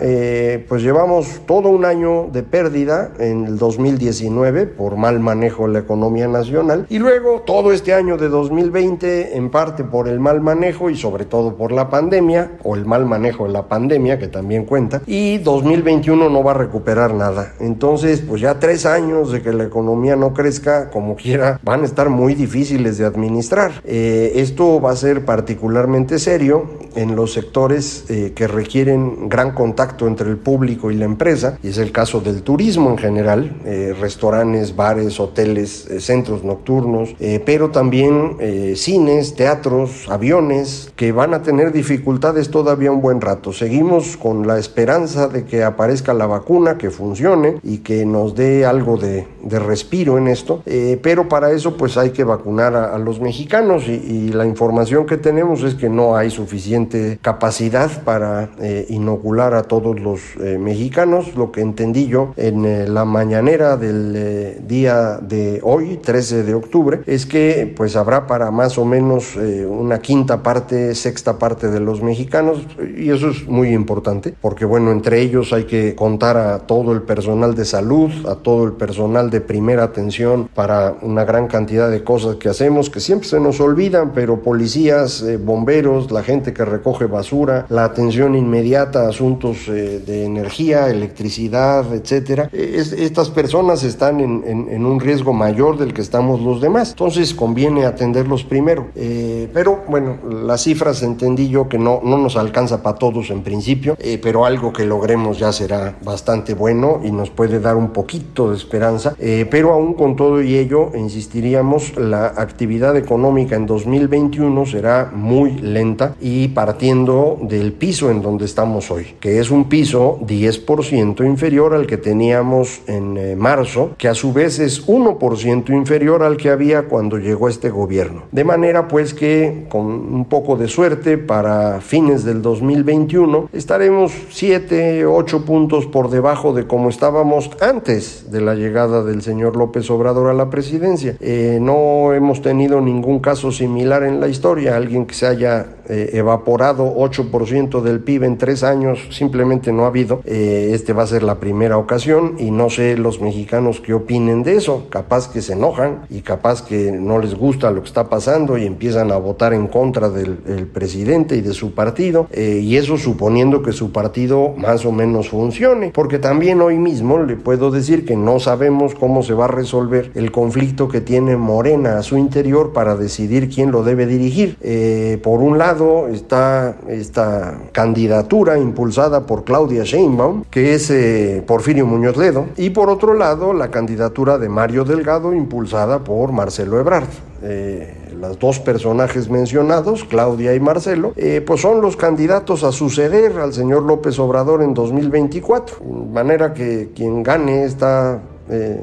pues 0.69 0.83
llevamos 0.83 1.41
todo 1.47 1.71
un 1.71 1.85
año 1.85 2.29
de 2.33 2.43
pérdida 2.43 3.13
en 3.19 3.47
el 3.47 3.59
2019 3.59 4.67
por 4.67 4.97
mal 4.97 5.21
manejo 5.21 5.67
de 5.67 5.73
la 5.75 5.79
economía 5.79 6.29
nacional 6.29 6.87
y 6.89 6.99
luego 6.99 7.43
todo 7.47 7.73
este 7.73 7.95
año 7.95 8.17
de 8.17 8.29
2020 8.29 9.37
en 9.37 9.51
parte 9.51 9.85
por 9.85 10.09
el 10.09 10.21
mal 10.21 10.41
manejo 10.41 10.91
y 10.91 10.97
sobre 10.97 11.25
todo 11.25 11.57
por 11.57 11.73
la 11.73 11.89
pandemia 11.89 12.59
o 12.63 12.77
el 12.77 12.85
mal 12.85 13.07
manejo 13.07 13.47
de 13.47 13.53
la 13.53 13.69
pandemia 13.69 14.19
que 14.19 14.29
también 14.29 14.65
cuenta 14.65 15.03
y 15.07 15.39
2021 15.39 16.29
no 16.29 16.43
va 16.43 16.53
a 16.53 16.55
recuperar 16.55 17.15
nada. 17.15 17.55
Entonces 17.61 18.23
pues 18.27 18.41
ya 18.41 18.59
tres 18.59 18.87
años 18.87 19.33
de 19.33 19.43
que 19.47 19.53
la 19.53 19.65
economía 19.65 20.17
no 20.17 20.35
crezca 20.35 20.91
como 20.91 21.15
quiera 21.15 21.61
van 21.63 21.83
a 21.83 21.85
estar 21.85 22.09
muy 22.11 22.35
difíciles 22.35 22.99
de 22.99 23.05
administrar. 23.05 23.81
Eh, 23.85 24.33
esto 24.35 24.81
va 24.81 24.91
a 24.91 24.97
ser 24.97 25.25
particularmente 25.25 26.19
serio 26.19 26.65
en 26.97 27.15
los 27.15 27.33
sectores 27.33 28.05
eh, 28.09 28.33
que 28.35 28.49
requieren 28.49 29.29
gran 29.29 29.53
contacto 29.53 30.09
entre 30.09 30.29
el 30.29 30.37
público 30.37 30.91
y 30.91 30.97
la 30.97 31.05
empresa 31.05 31.59
y 31.63 31.69
es 31.69 31.79
el 31.79 31.93
caso 31.93 32.21
del 32.21 32.43
turismo 32.43 32.91
en 32.91 32.99
general, 32.99 33.57
eh, 33.65 33.95
restaurantes, 33.99 34.75
bares, 34.75 35.21
hoteles, 35.21 35.87
eh, 35.91 36.01
centros 36.01 36.45
nocturnos, 36.45 37.15
eh, 37.21 37.43
pero 37.45 37.71
también 37.71 38.37
cines, 38.77 39.35
teatros, 39.35 40.09
aviones, 40.09 40.93
que 40.97 41.13
van 41.13 41.35
a 41.35 41.43
tener 41.43 41.73
dificultades 41.73 42.51
todavía 42.51 42.91
un 42.93 43.01
buen 43.01 43.21
rato. 43.21 43.53
Seguimos 43.53 44.17
con 44.17 44.47
la 44.47 44.59
esperanza 44.59 45.29
de 45.29 45.45
que 45.45 45.63
aparezca 45.63 46.15
la 46.15 46.27
vacuna, 46.27 46.79
que 46.79 46.91
funcione 46.91 47.61
y 47.63 47.79
que 47.79 48.05
nos 48.07 48.35
dé 48.35 48.65
algo 48.65 48.97
de, 48.97 49.27
de 49.49 49.59
respiro 49.59 50.19
en 50.19 50.29
esto, 50.29 50.63
pero 51.03 51.29
para 51.29 51.51
eso 51.51 51.77
pues 51.77 51.97
hay 51.97 52.11
que 52.11 52.25
vacunar 52.25 52.75
a, 52.75 52.99
los 52.99 53.21
mexicanos 53.21 53.89
y, 53.89 54.27
la 54.37 54.45
información 54.45 55.07
que 55.07 55.17
tenemos 55.17 55.63
es 55.63 55.75
que 55.75 55.89
no 55.89 56.17
hay 56.17 56.31
suficiente 56.31 57.19
capacidad 57.23 57.91
para 58.03 58.51
inocular 58.89 59.55
a 59.55 59.63
todos 59.63 60.01
los 60.01 60.21
mexicanos, 60.37 61.35
lo 61.37 61.53
que 61.53 61.61
entendí 61.61 62.07
yo 62.07 62.33
en 62.37 62.65
eh, 62.65 62.87
la 62.89 63.05
mañanera 63.05 63.77
del 63.77 64.13
eh, 64.17 64.61
día 64.67 65.19
de 65.21 65.61
hoy, 65.63 65.99
13 66.03 66.43
de 66.43 66.55
octubre, 66.55 67.01
es 67.07 67.27
que 67.27 67.73
pues 67.77 67.97
habrá 67.97 68.27
para 68.27 68.51
más 68.51 68.79
o 68.79 68.85
menos 68.85 69.37
eh, 69.37 69.67
una 69.67 69.99
quinta 70.01 70.43
parte, 70.43 70.95
sexta 70.95 71.39
parte 71.39 71.69
de 71.69 71.81
los 71.81 72.03
mexicanos 72.03 72.67
y 72.97 73.11
eso 73.11 73.31
es 73.31 73.47
muy 73.47 73.69
importante 73.69 74.35
porque 74.41 74.65
bueno, 74.65 74.91
entre 74.93 75.21
ellos 75.21 75.53
hay 75.53 75.65
que 75.65 75.95
contar 75.95 76.37
a 76.37 76.59
todo 76.61 76.93
el 76.93 77.03
personal 77.03 77.55
de 77.55 77.65
salud, 77.65 78.11
a 78.27 78.37
todo 78.37 78.65
el 78.65 78.73
personal 78.73 79.31
de 79.31 79.36
primera 79.41 79.85
atención 79.85 80.49
para 80.55 80.97
una 81.03 81.25
gran 81.25 81.47
cantidad 81.47 81.91
de 81.91 82.03
cosas 82.03 82.37
que 82.37 82.49
hacemos 82.49 82.91
que 82.91 83.01
siempre 83.01 83.29
se 83.29 83.41
nos 83.41 83.61
olvidan, 83.61 84.13
pero 84.13 84.41
policías, 84.41 85.25
bomberos, 85.45 86.11
la 86.11 86.23
gente 86.23 86.53
que 86.53 86.65
recoge 86.65 87.07
basura, 87.07 87.67
la 87.69 87.85
atención 87.85 88.35
inmediata 88.35 89.07
a 89.07 89.09
asuntos 89.09 89.67
de 89.67 90.25
energía, 90.25 90.89
electricidad, 90.89 91.93
etcétera, 91.95 92.51
estas 92.53 93.31
personas 93.31 93.83
están 93.83 94.21
en, 94.21 94.87
un 94.87 95.01
riesgo 95.01 95.33
mayor 95.33 95.79
del 95.79 95.93
que 95.93 96.03
estamos 96.03 96.41
los 96.41 96.61
demás. 96.61 96.91
Entonces 96.91 97.35
conviene 97.35 97.85
atenderlos 97.85 98.45
primero. 98.45 98.89
Eh, 98.95 99.49
pero 99.53 99.85
bueno, 99.89 100.19
las 100.45 100.63
cifras 100.63 101.03
entendí 101.03 101.49
yo 101.49 101.69
que 101.69 101.79
no, 101.79 102.01
no 102.03 102.19
nos 102.19 102.37
alcanza 102.37 102.83
para 102.83 102.99
todos 102.99 103.31
en 103.31 103.43
principio, 103.43 103.97
eh, 103.99 104.19
pero 104.23 104.45
algo 104.45 104.73
que 104.73 104.85
logremos 104.85 105.39
ya 105.39 105.53
será 105.53 105.97
bastante 106.05 106.55
bueno 106.55 107.01
y 107.05 107.11
nos 107.11 107.31
puede 107.31 107.61
dar 107.61 107.77
un 107.77 107.91
poquito 107.91 108.51
de 108.51 108.57
esperanza. 108.57 109.15
Eh, 109.29 109.45
pero 109.51 109.73
aún 109.73 109.95
con 109.95 110.15
todo 110.15 110.41
y 110.41 110.55
ello, 110.55 110.93
insistiríamos, 110.95 111.97
la 111.97 112.27
actividad 112.27 112.97
económica 112.97 113.57
en 113.57 113.67
2021 113.67 114.67
será 114.67 115.11
muy 115.13 115.51
lenta 115.51 116.15
y 116.21 116.47
partiendo 116.47 117.37
del 117.43 117.73
piso 117.73 118.09
en 118.13 118.23
donde 118.23 118.45
estamos 118.45 118.89
hoy, 118.93 119.17
que 119.19 119.41
es 119.41 119.51
un 119.51 119.65
piso 119.65 120.21
10% 120.25 121.27
inferior 121.27 121.75
al 121.75 121.89
que 121.89 121.97
teníamos 121.97 122.83
en 122.87 123.17
eh, 123.17 123.35
marzo, 123.35 123.97
que 123.99 124.07
a 124.07 124.15
su 124.15 124.33
vez 124.33 124.61
es 124.61 124.87
1% 124.87 125.71
inferior 125.71 126.23
al 126.23 126.37
que 126.37 126.51
había 126.51 126.83
cuando 126.85 127.19
llegó 127.19 127.49
este 127.49 127.69
gobierno. 127.69 128.23
De 128.31 128.45
manera 128.45 128.87
pues 128.87 129.13
que 129.13 129.67
con 129.69 129.87
un 129.87 130.27
poco 130.27 130.57
de 130.57 130.69
suerte 130.69 131.19
para 131.19 131.81
fines 131.81 132.25
del 132.25 132.43
2021 132.43 133.49
estaremos 133.53 134.13
7, 134.31 135.05
8 135.05 135.45
puntos 135.45 135.87
por 135.87 136.11
debajo 136.11 136.53
de 136.53 136.69
como 136.69 136.91
estábamos 136.91 137.51
antes 137.61 138.31
de 138.31 138.41
la 138.41 138.55
llegada 138.55 139.03
del 139.07 139.23
señor 139.23 139.57
López 139.57 139.89
Obrador 139.91 140.29
a 140.29 140.35
la 140.35 140.51
presidencia. 140.51 141.17
Eh, 141.21 141.59
no 141.61 142.13
hemos 142.13 142.43
tenido 142.43 142.81
ningún 142.81 143.21
caso 143.21 143.51
similar 143.51 144.03
en 144.03 144.21
la 144.21 144.29
historia, 144.29 144.77
alguien 144.77 145.07
que 145.07 145.15
se 145.15 145.27
haya 145.27 145.67
eh, 145.89 146.11
evaporado 146.15 146.95
8% 146.97 147.81
del 147.83 148.01
PIB 148.01 148.25
en 148.25 148.39
tres 148.39 148.63
años, 148.63 148.99
simplemente 149.11 149.73
no 149.73 149.85
ha 149.85 149.89
habido. 149.89 150.21
este 150.25 150.93
va 150.93 151.03
a 151.03 151.07
ser 151.07 151.23
la 151.23 151.39
primera 151.41 151.79
ocasión 151.79 152.35
y 152.39 152.51
no 152.51 152.71
sé 152.71 152.97
los 152.97 153.21
mexicanos 153.21 153.81
qué 153.81 153.95
opinen 153.95 154.43
de 154.43 154.57
eso. 154.57 154.87
Capaz 154.91 155.31
que 155.31 155.43
se 155.43 155.53
enojan 155.55 156.03
y 156.11 156.21
capaz 156.21 156.63
que 156.63 156.93
no 156.93 157.19
les 157.19 157.35
gusta 157.35 157.71
lo 157.71 157.83
que 157.83 157.89
está 157.89 158.09
pasando 158.09 158.59
y 158.59 158.67
empiezan 158.67 159.13
a 159.13 159.17
votar 159.17 159.53
en 159.55 159.67
contra 159.69 160.09
del 160.11 160.37
presidente 160.73 161.37
y 161.37 161.41
de 161.41 161.53
su 161.53 161.75
partido. 161.75 162.27
Eh, 162.31 162.61
y 162.63 162.77
eso 162.77 162.97
suponiendo 162.97 163.63
que 163.63 163.73
su 163.73 163.93
partido 163.93 164.55
más 164.57 164.85
o 164.85 164.93
menos 164.93 165.29
funcione. 165.29 165.91
Porque 165.95 166.19
también 166.19 166.61
hoy 166.61 166.79
mismo 166.79 167.23
le 167.23 167.37
puedo 167.37 167.71
decir 167.71 168.05
que 168.05 168.17
no 168.17 168.41
sabemos 168.41 168.95
cómo 168.95 169.23
se 169.23 169.35
va 169.35 169.47
a 169.47 169.49
resolver 169.49 170.11
el 170.15 170.31
conflicto 170.33 170.89
que 170.89 171.01
tiene 171.01 171.37
Morena 171.37 171.99
a 171.99 172.03
su 172.03 172.17
interior 172.17 172.73
para 172.73 172.97
decidir 172.97 173.49
quién 173.49 173.71
lo 173.71 173.83
debe 173.83 174.07
dirigir. 174.07 174.57
Eh, 174.61 175.21
por 175.23 175.41
un 175.41 175.59
lado 175.59 175.76
está 176.09 176.77
esta 176.89 177.59
candidatura 177.73 178.59
impulsada 178.59 179.27
por 179.27 179.45
Claudia 179.45 179.85
Sheinbaum, 179.85 180.45
que 180.51 180.75
es 180.75 180.91
eh, 180.91 181.43
Porfirio 181.47 181.87
Muñoz 181.87 182.17
Ledo, 182.17 182.47
y 182.57 182.71
por 182.71 182.91
otro 182.91 183.15
lado 183.15 183.53
la 183.53 183.71
candidatura 183.71 184.39
de 184.39 184.49
Mario 184.49 184.85
Delgado 184.85 185.35
impulsada 185.35 186.05
por 186.05 186.33
Marcelo 186.33 186.81
Ebrard. 186.81 187.09
Eh, 187.43 188.07
los 188.19 188.39
dos 188.39 188.59
personajes 188.61 189.29
mencionados, 189.29 190.05
Claudia 190.05 190.55
y 190.55 190.61
Marcelo, 190.61 191.13
eh, 191.17 191.43
pues 191.47 191.61
son 191.61 191.81
los 191.81 191.97
candidatos 191.97 192.65
a 192.65 192.73
suceder 192.73 193.39
al 193.39 193.53
señor 193.53 193.83
López 193.83 194.19
Obrador 194.19 194.63
en 194.63 194.75
2024. 194.75 195.77
De 195.81 196.13
manera 196.13 196.55
que 196.55 196.91
quien 196.95 197.23
gane 197.23 197.65
esta 197.65 198.21
eh, 198.49 198.81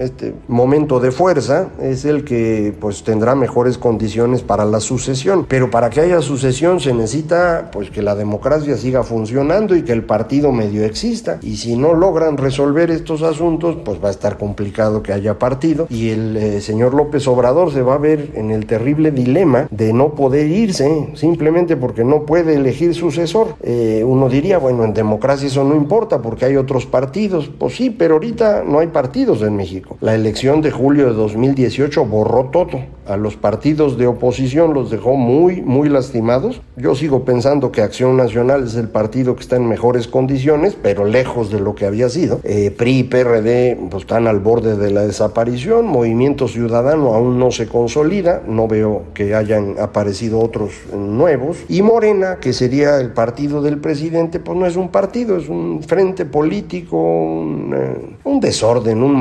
este 0.00 0.34
momento 0.48 0.98
de 0.98 1.10
fuerza 1.10 1.68
es 1.80 2.04
el 2.04 2.24
que 2.24 2.74
pues 2.80 3.04
tendrá 3.04 3.34
mejores 3.34 3.76
condiciones 3.76 4.42
para 4.42 4.64
la 4.64 4.80
sucesión. 4.80 5.44
Pero 5.46 5.70
para 5.70 5.90
que 5.90 6.00
haya 6.00 6.22
sucesión 6.22 6.80
se 6.80 6.94
necesita 6.94 7.70
pues 7.70 7.90
que 7.90 8.02
la 8.02 8.14
democracia 8.14 8.76
siga 8.76 9.02
funcionando 9.02 9.76
y 9.76 9.82
que 9.82 9.92
el 9.92 10.04
partido 10.04 10.52
medio 10.52 10.84
exista. 10.84 11.38
Y 11.42 11.56
si 11.56 11.76
no 11.76 11.94
logran 11.94 12.38
resolver 12.38 12.90
estos 12.90 13.22
asuntos, 13.22 13.76
pues 13.84 14.02
va 14.02 14.08
a 14.08 14.12
estar 14.12 14.38
complicado 14.38 15.02
que 15.02 15.12
haya 15.12 15.38
partido. 15.38 15.86
Y 15.90 16.10
el 16.10 16.36
eh, 16.36 16.60
señor 16.60 16.94
López 16.94 17.28
Obrador 17.28 17.72
se 17.72 17.82
va 17.82 17.94
a 17.94 17.98
ver 17.98 18.30
en 18.34 18.50
el 18.50 18.66
terrible 18.66 19.10
dilema 19.10 19.68
de 19.70 19.92
no 19.92 20.14
poder 20.14 20.48
irse 20.48 21.10
simplemente 21.14 21.76
porque 21.76 22.04
no 22.04 22.24
puede 22.24 22.54
elegir 22.54 22.94
sucesor. 22.94 23.54
Eh, 23.62 24.02
uno 24.06 24.30
diría, 24.30 24.58
bueno, 24.58 24.84
en 24.84 24.94
democracia 24.94 25.48
eso 25.48 25.62
no 25.62 25.74
importa 25.74 26.22
porque 26.22 26.46
hay 26.46 26.56
otros 26.56 26.86
partidos. 26.86 27.50
Pues 27.58 27.76
sí, 27.76 27.90
pero 27.90 28.14
ahorita 28.14 28.64
no 28.64 28.78
hay 28.78 28.86
partidos 28.86 29.42
en 29.42 29.56
México. 29.56 29.89
La 30.00 30.14
elección 30.14 30.62
de 30.62 30.70
julio 30.70 31.06
de 31.06 31.12
2018 31.14 32.04
borró 32.06 32.46
todo. 32.46 32.80
A 33.06 33.16
los 33.16 33.36
partidos 33.36 33.98
de 33.98 34.06
oposición 34.06 34.72
los 34.72 34.90
dejó 34.90 35.16
muy, 35.16 35.62
muy 35.62 35.88
lastimados. 35.88 36.62
Yo 36.76 36.94
sigo 36.94 37.24
pensando 37.24 37.72
que 37.72 37.82
Acción 37.82 38.16
Nacional 38.16 38.64
es 38.64 38.76
el 38.76 38.88
partido 38.88 39.34
que 39.34 39.42
está 39.42 39.56
en 39.56 39.68
mejores 39.68 40.06
condiciones, 40.06 40.76
pero 40.80 41.04
lejos 41.04 41.50
de 41.50 41.60
lo 41.60 41.74
que 41.74 41.86
había 41.86 42.08
sido. 42.08 42.40
Eh, 42.44 42.70
PRI 42.70 42.98
y 43.00 43.04
PRD 43.04 43.78
pues, 43.90 44.04
están 44.04 44.26
al 44.26 44.38
borde 44.38 44.76
de 44.76 44.90
la 44.90 45.02
desaparición. 45.02 45.86
Movimiento 45.86 46.46
Ciudadano 46.46 47.14
aún 47.14 47.38
no 47.38 47.50
se 47.50 47.66
consolida. 47.66 48.42
No 48.46 48.68
veo 48.68 49.02
que 49.12 49.34
hayan 49.34 49.74
aparecido 49.80 50.38
otros 50.38 50.70
nuevos. 50.94 51.58
Y 51.68 51.82
Morena, 51.82 52.38
que 52.40 52.52
sería 52.52 53.00
el 53.00 53.12
partido 53.12 53.60
del 53.60 53.78
presidente, 53.78 54.38
pues 54.38 54.56
no 54.56 54.66
es 54.66 54.76
un 54.76 54.90
partido, 54.90 55.36
es 55.36 55.48
un 55.48 55.82
frente 55.82 56.24
político, 56.24 56.96
un, 56.96 57.74
eh, 57.76 58.16
un 58.24 58.40
desorden, 58.40 59.02
un 59.02 59.18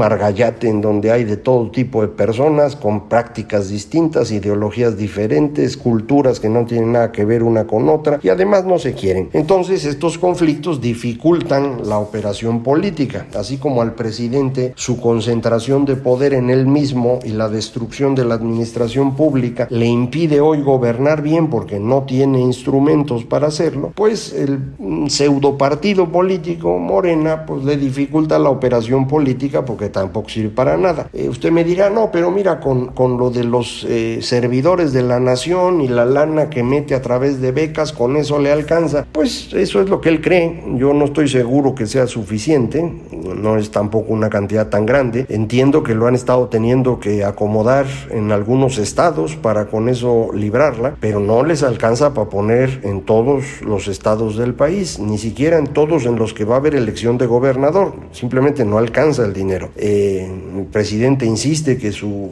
en 0.61 0.81
donde 0.81 1.11
hay 1.11 1.23
de 1.23 1.37
todo 1.37 1.69
tipo 1.71 2.01
de 2.01 2.07
personas 2.07 2.75
con 2.75 3.07
prácticas 3.07 3.69
distintas, 3.69 4.31
ideologías 4.31 4.97
diferentes, 4.97 5.77
culturas 5.77 6.39
que 6.39 6.49
no 6.49 6.65
tienen 6.65 6.93
nada 6.93 7.11
que 7.11 7.25
ver 7.25 7.43
una 7.43 7.67
con 7.67 7.89
otra 7.89 8.19
y 8.21 8.29
además 8.29 8.65
no 8.65 8.79
se 8.79 8.93
quieren. 8.93 9.29
Entonces 9.33 9.85
estos 9.85 10.17
conflictos 10.17 10.81
dificultan 10.81 11.87
la 11.87 11.99
operación 11.99 12.63
política, 12.63 13.27
así 13.35 13.57
como 13.57 13.81
al 13.81 13.93
presidente 13.95 14.73
su 14.75 14.99
concentración 14.99 15.85
de 15.85 15.95
poder 15.95 16.33
en 16.33 16.49
él 16.49 16.67
mismo 16.67 17.19
y 17.23 17.29
la 17.29 17.49
destrucción 17.49 18.15
de 18.15 18.25
la 18.25 18.35
administración 18.35 19.15
pública 19.15 19.67
le 19.69 19.85
impide 19.85 20.41
hoy 20.41 20.61
gobernar 20.61 21.21
bien 21.21 21.49
porque 21.49 21.79
no 21.79 22.03
tiene 22.03 22.39
instrumentos 22.39 23.23
para 23.25 23.47
hacerlo, 23.47 23.91
pues 23.95 24.33
el 24.33 24.59
pseudo 25.07 25.57
partido 25.57 26.09
político 26.09 26.77
Morena 26.77 27.45
pues 27.45 27.63
le 27.63 27.77
dificulta 27.77 28.39
la 28.39 28.49
operación 28.49 29.07
política 29.07 29.65
porque 29.65 29.89
tampoco 29.89 30.29
para 30.47 30.77
nada. 30.77 31.09
Eh, 31.13 31.29
usted 31.29 31.51
me 31.51 31.63
dirá, 31.63 31.89
no, 31.89 32.11
pero 32.11 32.31
mira, 32.31 32.59
con, 32.59 32.87
con 32.87 33.17
lo 33.17 33.29
de 33.29 33.43
los 33.43 33.85
eh, 33.87 34.19
servidores 34.21 34.93
de 34.93 35.03
la 35.03 35.19
nación 35.19 35.81
y 35.81 35.87
la 35.87 36.05
lana 36.05 36.49
que 36.49 36.63
mete 36.63 36.95
a 36.95 37.01
través 37.01 37.41
de 37.41 37.51
becas, 37.51 37.93
con 37.93 38.15
eso 38.15 38.39
le 38.39 38.51
alcanza. 38.51 39.05
Pues 39.11 39.53
eso 39.53 39.81
es 39.81 39.89
lo 39.89 40.01
que 40.01 40.09
él 40.09 40.21
cree. 40.21 40.63
Yo 40.75 40.93
no 40.93 41.05
estoy 41.05 41.27
seguro 41.27 41.75
que 41.75 41.85
sea 41.85 42.07
suficiente, 42.07 42.81
no 43.11 43.57
es 43.57 43.71
tampoco 43.71 44.13
una 44.13 44.29
cantidad 44.29 44.69
tan 44.69 44.85
grande. 44.85 45.25
Entiendo 45.29 45.83
que 45.83 45.95
lo 45.95 46.07
han 46.07 46.15
estado 46.15 46.47
teniendo 46.47 46.99
que 46.99 47.23
acomodar 47.23 47.85
en 48.09 48.31
algunos 48.31 48.77
estados 48.77 49.35
para 49.35 49.67
con 49.67 49.89
eso 49.89 50.29
librarla, 50.33 50.95
pero 50.99 51.19
no 51.19 51.43
les 51.43 51.63
alcanza 51.63 52.13
para 52.13 52.29
poner 52.29 52.81
en 52.83 53.01
todos 53.01 53.61
los 53.61 53.87
estados 53.87 54.37
del 54.37 54.53
país, 54.53 54.99
ni 54.99 55.17
siquiera 55.17 55.57
en 55.57 55.67
todos 55.67 56.05
en 56.05 56.15
los 56.15 56.33
que 56.33 56.45
va 56.45 56.55
a 56.55 56.57
haber 56.59 56.75
elección 56.75 57.17
de 57.17 57.25
gobernador. 57.25 57.93
Simplemente 58.11 58.65
no 58.65 58.77
alcanza 58.77 59.25
el 59.25 59.33
dinero. 59.33 59.69
Eh, 59.75 60.28
el 60.29 60.65
presidente 60.65 61.25
insiste 61.25 61.77
que 61.77 61.91
su 61.91 62.31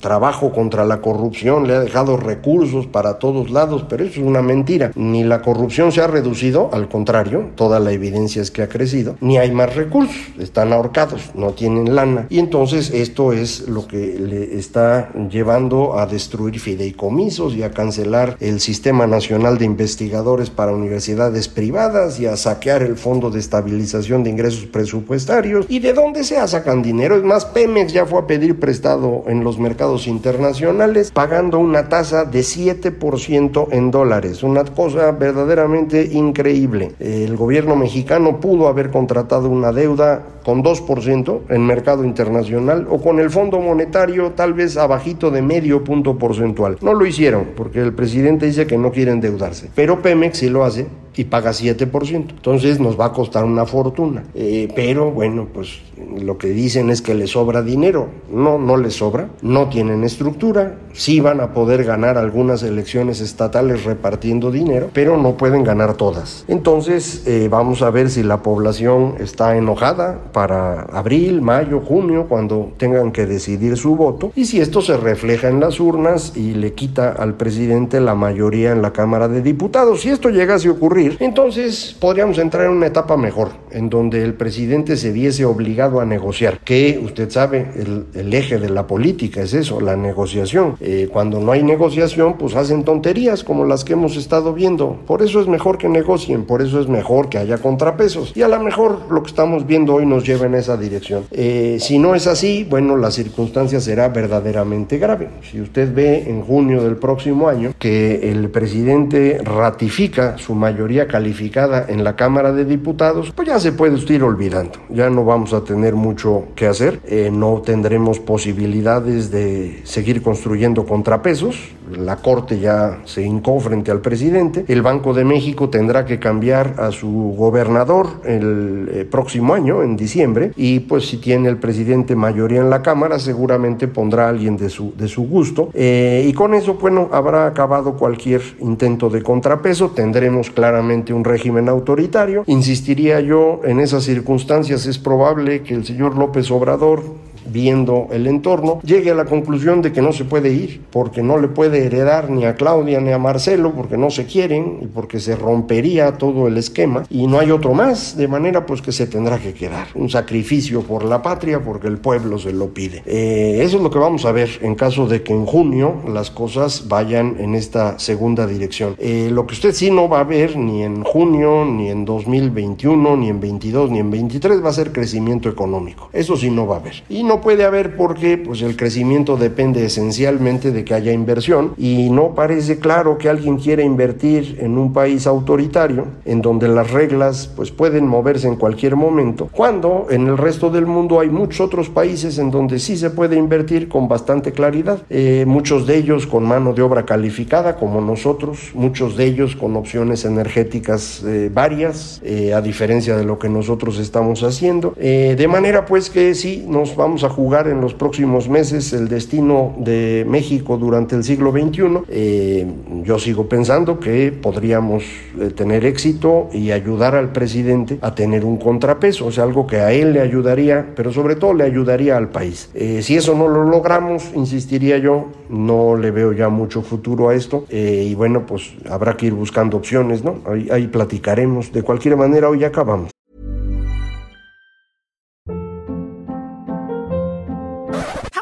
trabajo 0.00 0.52
contra 0.52 0.84
la 0.84 1.00
corrupción, 1.00 1.66
le 1.66 1.74
ha 1.74 1.80
dejado 1.80 2.16
recursos 2.16 2.86
para 2.86 3.18
todos 3.18 3.50
lados, 3.50 3.84
pero 3.88 4.04
eso 4.04 4.20
es 4.20 4.26
una 4.26 4.42
mentira. 4.42 4.90
Ni 4.94 5.24
la 5.24 5.42
corrupción 5.42 5.92
se 5.92 6.00
ha 6.00 6.06
reducido, 6.06 6.70
al 6.72 6.88
contrario, 6.88 7.50
toda 7.54 7.78
la 7.80 7.92
evidencia 7.92 8.42
es 8.42 8.50
que 8.50 8.62
ha 8.62 8.68
crecido, 8.68 9.16
ni 9.20 9.38
hay 9.38 9.52
más 9.52 9.74
recursos, 9.74 10.16
están 10.38 10.72
ahorcados, 10.72 11.30
no 11.34 11.52
tienen 11.52 11.94
lana. 11.94 12.26
Y 12.30 12.38
entonces 12.38 12.90
esto 12.90 13.32
es 13.32 13.68
lo 13.68 13.86
que 13.86 14.18
le 14.18 14.58
está 14.58 15.12
llevando 15.30 15.98
a 15.98 16.06
destruir 16.06 16.58
fideicomisos 16.58 17.54
y 17.54 17.62
a 17.62 17.70
cancelar 17.70 18.36
el 18.40 18.60
Sistema 18.60 19.06
Nacional 19.06 19.58
de 19.58 19.64
Investigadores 19.64 20.50
para 20.50 20.72
universidades 20.72 21.48
privadas 21.48 22.18
y 22.20 22.26
a 22.26 22.36
saquear 22.36 22.82
el 22.82 22.96
Fondo 22.96 23.30
de 23.30 23.40
Estabilización 23.40 24.24
de 24.24 24.30
Ingresos 24.30 24.66
Presupuestarios. 24.66 25.66
¿Y 25.68 25.80
de 25.80 25.92
dónde 25.92 26.24
se 26.24 26.40
sacan 26.48 26.82
dinero? 26.82 27.16
Es 27.16 27.22
más, 27.22 27.44
Pemex 27.44 27.92
ya 27.92 28.06
fue 28.06 28.20
a 28.20 28.26
pedir 28.26 28.58
prestado 28.58 29.24
en 29.26 29.44
los 29.44 29.58
mercados 29.58 29.89
internacionales 30.06 31.10
pagando 31.12 31.58
una 31.58 31.88
tasa 31.88 32.24
de 32.24 32.40
7% 32.40 33.68
en 33.70 33.90
dólares, 33.90 34.42
una 34.42 34.64
cosa 34.64 35.10
verdaderamente 35.12 36.08
increíble. 36.12 36.92
El 36.98 37.36
gobierno 37.36 37.76
mexicano 37.76 38.40
pudo 38.40 38.68
haber 38.68 38.90
contratado 38.90 39.48
una 39.48 39.72
deuda 39.72 40.22
con 40.44 40.62
2% 40.62 41.40
en 41.48 41.66
mercado 41.66 42.04
internacional 42.04 42.86
o 42.88 43.00
con 43.00 43.20
el 43.20 43.30
Fondo 43.30 43.60
Monetario 43.60 44.32
tal 44.32 44.54
vez 44.54 44.76
abajito 44.76 45.30
de 45.30 45.42
medio 45.42 45.84
punto 45.84 46.16
porcentual. 46.16 46.78
No 46.80 46.94
lo 46.94 47.04
hicieron 47.04 47.50
porque 47.56 47.80
el 47.80 47.92
presidente 47.92 48.46
dice 48.46 48.66
que 48.66 48.78
no 48.78 48.90
quiere 48.90 49.12
endeudarse, 49.12 49.70
pero 49.74 50.00
Pemex 50.00 50.38
sí 50.38 50.48
lo 50.48 50.64
hace 50.64 50.86
y 51.16 51.24
paga 51.24 51.50
7%. 51.50 52.30
Entonces 52.30 52.80
nos 52.80 52.98
va 52.98 53.06
a 53.06 53.12
costar 53.12 53.44
una 53.44 53.66
fortuna. 53.66 54.24
Eh, 54.34 54.68
pero 54.74 55.10
bueno, 55.10 55.48
pues 55.52 55.80
lo 56.20 56.38
que 56.38 56.48
dicen 56.48 56.90
es 56.90 57.02
que 57.02 57.14
le 57.14 57.26
sobra 57.26 57.62
dinero. 57.62 58.08
No, 58.32 58.58
no 58.58 58.76
les 58.76 58.94
sobra. 58.94 59.28
No 59.42 59.68
tienen 59.68 60.04
estructura. 60.04 60.76
Sí 60.92 61.20
van 61.20 61.40
a 61.40 61.52
poder 61.52 61.84
ganar 61.84 62.18
algunas 62.18 62.62
elecciones 62.62 63.20
estatales 63.20 63.84
repartiendo 63.84 64.50
dinero, 64.50 64.90
pero 64.92 65.16
no 65.16 65.36
pueden 65.36 65.62
ganar 65.62 65.94
todas. 65.94 66.44
Entonces 66.48 67.26
eh, 67.26 67.48
vamos 67.50 67.82
a 67.82 67.90
ver 67.90 68.10
si 68.10 68.22
la 68.22 68.42
población 68.42 69.14
está 69.20 69.56
enojada 69.56 70.32
para 70.32 70.82
abril, 70.82 71.42
mayo, 71.42 71.80
junio, 71.80 72.26
cuando 72.28 72.72
tengan 72.76 73.12
que 73.12 73.26
decidir 73.26 73.76
su 73.76 73.96
voto. 73.96 74.32
Y 74.34 74.46
si 74.46 74.60
esto 74.60 74.80
se 74.80 74.96
refleja 74.96 75.48
en 75.48 75.60
las 75.60 75.80
urnas 75.80 76.36
y 76.36 76.54
le 76.54 76.72
quita 76.72 77.12
al 77.12 77.34
presidente 77.34 78.00
la 78.00 78.14
mayoría 78.14 78.72
en 78.72 78.82
la 78.82 78.92
Cámara 78.92 79.28
de 79.28 79.42
Diputados. 79.42 80.00
Si 80.02 80.08
esto 80.08 80.30
llegase 80.30 80.68
a 80.68 80.72
ocurrir, 80.72 80.99
entonces 81.20 81.96
podríamos 81.98 82.38
entrar 82.38 82.66
en 82.66 82.72
una 82.72 82.86
etapa 82.86 83.16
mejor, 83.16 83.50
en 83.70 83.88
donde 83.90 84.22
el 84.22 84.34
presidente 84.34 84.96
se 84.96 85.12
viese 85.12 85.44
obligado 85.44 86.00
a 86.00 86.04
negociar, 86.04 86.58
que 86.60 87.00
usted 87.02 87.30
sabe, 87.30 87.66
el, 87.76 88.34
eje 88.34 88.58
de 88.58 88.70
la 88.70 88.86
política 88.86 89.42
es 89.42 89.54
eso, 89.54 89.80
la 89.80 89.96
negociación. 89.96 90.76
Eh, 90.80 91.08
cuando 91.12 91.40
no 91.40 91.52
hay 91.52 91.62
negociación, 91.62 92.38
pues 92.38 92.54
hacen 92.54 92.84
tonterías 92.84 93.42
como 93.42 93.64
las 93.64 93.84
que 93.84 93.94
hemos 93.94 94.16
estado 94.16 94.52
viendo. 94.52 95.00
Por 95.06 95.22
eso 95.22 95.40
es 95.40 95.48
mejor 95.48 95.78
que 95.78 95.88
negocien, 95.88 96.44
por 96.44 96.62
eso 96.62 96.80
es 96.80 96.88
mejor 96.88 97.28
que 97.28 97.38
haya 97.38 97.58
contrapesos. 97.58 98.32
Y 98.36 98.42
a 98.42 98.48
lo 98.48 98.60
mejor 98.60 99.10
lo 99.10 99.22
que 99.22 99.28
estamos 99.28 99.66
viendo 99.66 99.94
hoy 99.94 100.06
nos 100.06 100.24
lleva 100.24 100.46
en 100.46 100.54
esa 100.54 100.76
dirección. 100.76 101.24
Eh, 101.30 101.78
si 101.80 101.98
no 101.98 102.14
es 102.14 102.26
así, 102.26 102.66
bueno, 102.68 102.96
la 102.96 103.10
circunstancia 103.10 103.80
será 103.80 104.08
verdaderamente 104.08 104.98
grave. 104.98 105.28
Si 105.50 105.60
usted 105.60 105.92
ve 105.92 106.24
en 106.28 106.42
junio 106.42 106.82
del 106.82 106.96
próximo 106.96 107.48
año 107.48 107.74
que 107.78 108.30
el 108.30 108.50
presidente 108.50 109.40
ratifica 109.42 110.38
su 110.38 110.54
mayoría 110.54 110.89
calificada 111.06 111.86
en 111.88 112.04
la 112.04 112.16
Cámara 112.16 112.52
de 112.52 112.64
Diputados, 112.64 113.32
pues 113.34 113.48
ya 113.48 113.60
se 113.60 113.72
puede 113.72 113.96
ir 114.12 114.22
olvidando. 114.22 114.72
Ya 114.88 115.08
no 115.10 115.24
vamos 115.24 115.52
a 115.52 115.62
tener 115.64 115.94
mucho 115.94 116.48
que 116.54 116.66
hacer, 116.66 117.00
eh, 117.06 117.30
no 117.32 117.62
tendremos 117.64 118.18
posibilidades 118.18 119.30
de 119.30 119.80
seguir 119.84 120.22
construyendo 120.22 120.84
contrapesos. 120.84 121.56
La 121.96 122.16
Corte 122.16 122.58
ya 122.58 123.00
se 123.04 123.22
hincó 123.22 123.58
frente 123.60 123.90
al 123.90 124.00
presidente. 124.00 124.64
El 124.68 124.82
Banco 124.82 125.14
de 125.14 125.24
México 125.24 125.68
tendrá 125.68 126.04
que 126.04 126.18
cambiar 126.18 126.74
a 126.78 126.90
su 126.92 127.34
gobernador 127.36 128.06
el 128.24 128.90
eh, 128.92 129.04
próximo 129.04 129.54
año, 129.54 129.82
en 129.82 129.96
diciembre, 129.96 130.52
y 130.56 130.80
pues 130.80 131.06
si 131.08 131.18
tiene 131.18 131.48
el 131.48 131.56
presidente 131.56 132.16
mayoría 132.16 132.60
en 132.60 132.70
la 132.70 132.82
Cámara, 132.82 133.18
seguramente 133.18 133.88
pondrá 133.88 134.26
a 134.26 134.28
alguien 134.30 134.56
de 134.56 134.68
su, 134.68 134.94
de 134.96 135.08
su 135.08 135.22
gusto. 135.22 135.70
Eh, 135.74 136.26
y 136.28 136.32
con 136.32 136.54
eso, 136.54 136.74
bueno, 136.74 137.08
habrá 137.12 137.46
acabado 137.46 137.96
cualquier 137.96 138.42
intento 138.60 139.08
de 139.10 139.22
contrapeso. 139.22 139.90
Tendremos 139.90 140.50
claramente 140.50 141.12
un 141.12 141.24
régimen 141.24 141.68
autoritario. 141.68 142.44
Insistiría 142.46 143.20
yo, 143.20 143.60
en 143.64 143.80
esas 143.80 144.04
circunstancias 144.04 144.86
es 144.86 144.98
probable 144.98 145.62
que 145.62 145.74
el 145.74 145.84
señor 145.84 146.16
López 146.16 146.50
Obrador 146.50 147.02
viendo 147.46 148.08
el 148.12 148.26
entorno, 148.26 148.80
llegue 148.82 149.10
a 149.10 149.14
la 149.14 149.24
conclusión 149.24 149.82
de 149.82 149.92
que 149.92 150.02
no 150.02 150.12
se 150.12 150.24
puede 150.24 150.52
ir, 150.52 150.82
porque 150.90 151.22
no 151.22 151.38
le 151.38 151.48
puede 151.48 151.84
heredar 151.86 152.30
ni 152.30 152.44
a 152.44 152.54
Claudia 152.54 153.00
ni 153.00 153.12
a 153.12 153.18
Marcelo, 153.18 153.72
porque 153.72 153.96
no 153.96 154.10
se 154.10 154.26
quieren 154.26 154.78
y 154.82 154.86
porque 154.86 155.20
se 155.20 155.36
rompería 155.36 156.18
todo 156.18 156.46
el 156.46 156.56
esquema 156.56 157.04
y 157.10 157.26
no 157.26 157.38
hay 157.38 157.50
otro 157.50 157.74
más, 157.74 158.16
de 158.16 158.28
manera 158.28 158.66
pues 158.66 158.82
que 158.82 158.92
se 158.92 159.06
tendrá 159.06 159.38
que 159.38 159.54
quedar. 159.54 159.88
Un 159.94 160.10
sacrificio 160.10 160.82
por 160.82 161.04
la 161.04 161.22
patria 161.22 161.62
porque 161.62 161.88
el 161.88 161.98
pueblo 161.98 162.38
se 162.38 162.52
lo 162.52 162.68
pide. 162.68 163.02
Eh, 163.06 163.60
eso 163.62 163.76
es 163.76 163.82
lo 163.82 163.90
que 163.90 163.98
vamos 163.98 164.24
a 164.24 164.32
ver 164.32 164.50
en 164.62 164.74
caso 164.74 165.06
de 165.06 165.22
que 165.22 165.32
en 165.32 165.46
junio 165.46 165.96
las 166.08 166.30
cosas 166.30 166.88
vayan 166.88 167.36
en 167.38 167.54
esta 167.54 167.98
segunda 167.98 168.46
dirección. 168.46 168.94
Eh, 168.98 169.28
lo 169.32 169.46
que 169.46 169.54
usted 169.54 169.72
sí 169.72 169.90
no 169.90 170.08
va 170.08 170.20
a 170.20 170.24
ver 170.24 170.56
ni 170.56 170.82
en 170.82 171.02
junio, 171.04 171.64
ni 171.64 171.90
en 171.90 172.04
2021, 172.04 173.16
ni 173.16 173.28
en 173.28 173.40
22, 173.40 173.90
ni 173.90 173.98
en 173.98 174.10
23 174.10 174.64
va 174.64 174.70
a 174.70 174.72
ser 174.72 174.92
crecimiento 174.92 175.48
económico. 175.48 176.10
Eso 176.12 176.36
sí 176.36 176.50
no 176.50 176.66
va 176.66 176.76
a 176.76 176.78
haber. 176.80 177.02
Y 177.08 177.22
no 177.22 177.39
puede 177.40 177.64
haber 177.64 177.96
porque 177.96 178.38
pues 178.38 178.62
el 178.62 178.76
crecimiento 178.76 179.36
depende 179.36 179.84
esencialmente 179.84 180.72
de 180.72 180.84
que 180.84 180.94
haya 180.94 181.12
inversión 181.12 181.74
y 181.76 182.10
no 182.10 182.34
parece 182.34 182.78
claro 182.78 183.18
que 183.18 183.28
alguien 183.28 183.58
quiera 183.58 183.82
invertir 183.82 184.58
en 184.60 184.78
un 184.78 184.92
país 184.92 185.26
autoritario 185.26 186.06
en 186.24 186.42
donde 186.42 186.68
las 186.68 186.90
reglas 186.90 187.50
pues 187.54 187.70
pueden 187.70 188.06
moverse 188.06 188.48
en 188.48 188.56
cualquier 188.56 188.96
momento, 188.96 189.48
cuando 189.52 190.06
en 190.10 190.26
el 190.26 190.38
resto 190.38 190.70
del 190.70 190.86
mundo 190.86 191.20
hay 191.20 191.30
muchos 191.30 191.60
otros 191.60 191.88
países 191.88 192.38
en 192.38 192.50
donde 192.50 192.78
sí 192.78 192.96
se 192.96 193.10
puede 193.10 193.36
invertir 193.36 193.88
con 193.88 194.08
bastante 194.08 194.52
claridad, 194.52 195.02
eh, 195.10 195.44
muchos 195.46 195.86
de 195.86 195.96
ellos 195.96 196.26
con 196.26 196.44
mano 196.44 196.72
de 196.72 196.82
obra 196.82 197.04
calificada 197.04 197.76
como 197.76 198.00
nosotros, 198.00 198.70
muchos 198.74 199.16
de 199.16 199.26
ellos 199.26 199.56
con 199.56 199.76
opciones 199.76 200.24
energéticas 200.24 201.22
eh, 201.26 201.50
varias, 201.52 202.20
eh, 202.24 202.54
a 202.54 202.60
diferencia 202.60 203.16
de 203.16 203.24
lo 203.24 203.38
que 203.38 203.48
nosotros 203.48 203.98
estamos 203.98 204.42
haciendo, 204.42 204.94
de 204.96 205.48
manera 205.48 205.86
pues 205.86 206.10
que 206.10 206.34
sí 206.34 206.64
nos 206.68 206.94
a 207.24 207.28
jugar 207.28 207.68
en 207.68 207.80
los 207.80 207.94
próximos 207.94 208.48
meses 208.48 208.92
el 208.92 209.08
destino 209.08 209.74
de 209.78 210.24
México 210.28 210.76
durante 210.76 211.16
el 211.16 211.24
siglo 211.24 211.52
XXI. 211.52 212.02
Eh, 212.08 212.66
yo 213.04 213.18
sigo 213.18 213.48
pensando 213.48 214.00
que 214.00 214.32
podríamos 214.32 215.04
eh, 215.38 215.50
tener 215.50 215.84
éxito 215.84 216.48
y 216.52 216.70
ayudar 216.70 217.14
al 217.14 217.32
presidente 217.32 217.98
a 218.02 218.14
tener 218.14 218.44
un 218.44 218.56
contrapeso, 218.56 219.26
o 219.26 219.32
sea, 219.32 219.44
algo 219.44 219.66
que 219.66 219.76
a 219.76 219.92
él 219.92 220.12
le 220.12 220.20
ayudaría, 220.20 220.92
pero 220.96 221.12
sobre 221.12 221.36
todo 221.36 221.54
le 221.54 221.64
ayudaría 221.64 222.16
al 222.16 222.28
país. 222.28 222.70
Eh, 222.74 223.02
si 223.02 223.16
eso 223.16 223.34
no 223.34 223.48
lo 223.48 223.64
logramos, 223.64 224.30
insistiría 224.34 224.98
yo, 224.98 225.28
no 225.48 225.96
le 225.96 226.10
veo 226.10 226.32
ya 226.32 226.48
mucho 226.48 226.82
futuro 226.82 227.28
a 227.28 227.34
esto 227.34 227.64
y 227.70 228.14
bueno, 228.14 228.46
pues 228.46 228.72
habrá 228.88 229.16
que 229.16 229.26
ir 229.26 229.34
buscando 229.34 229.76
opciones, 229.76 230.24
¿no? 230.24 230.38
Ahí, 230.46 230.68
ahí 230.70 230.86
platicaremos. 230.86 231.72
De 231.72 231.82
cualquier 231.82 232.16
manera, 232.16 232.48
hoy 232.48 232.64
acabamos. 232.64 233.10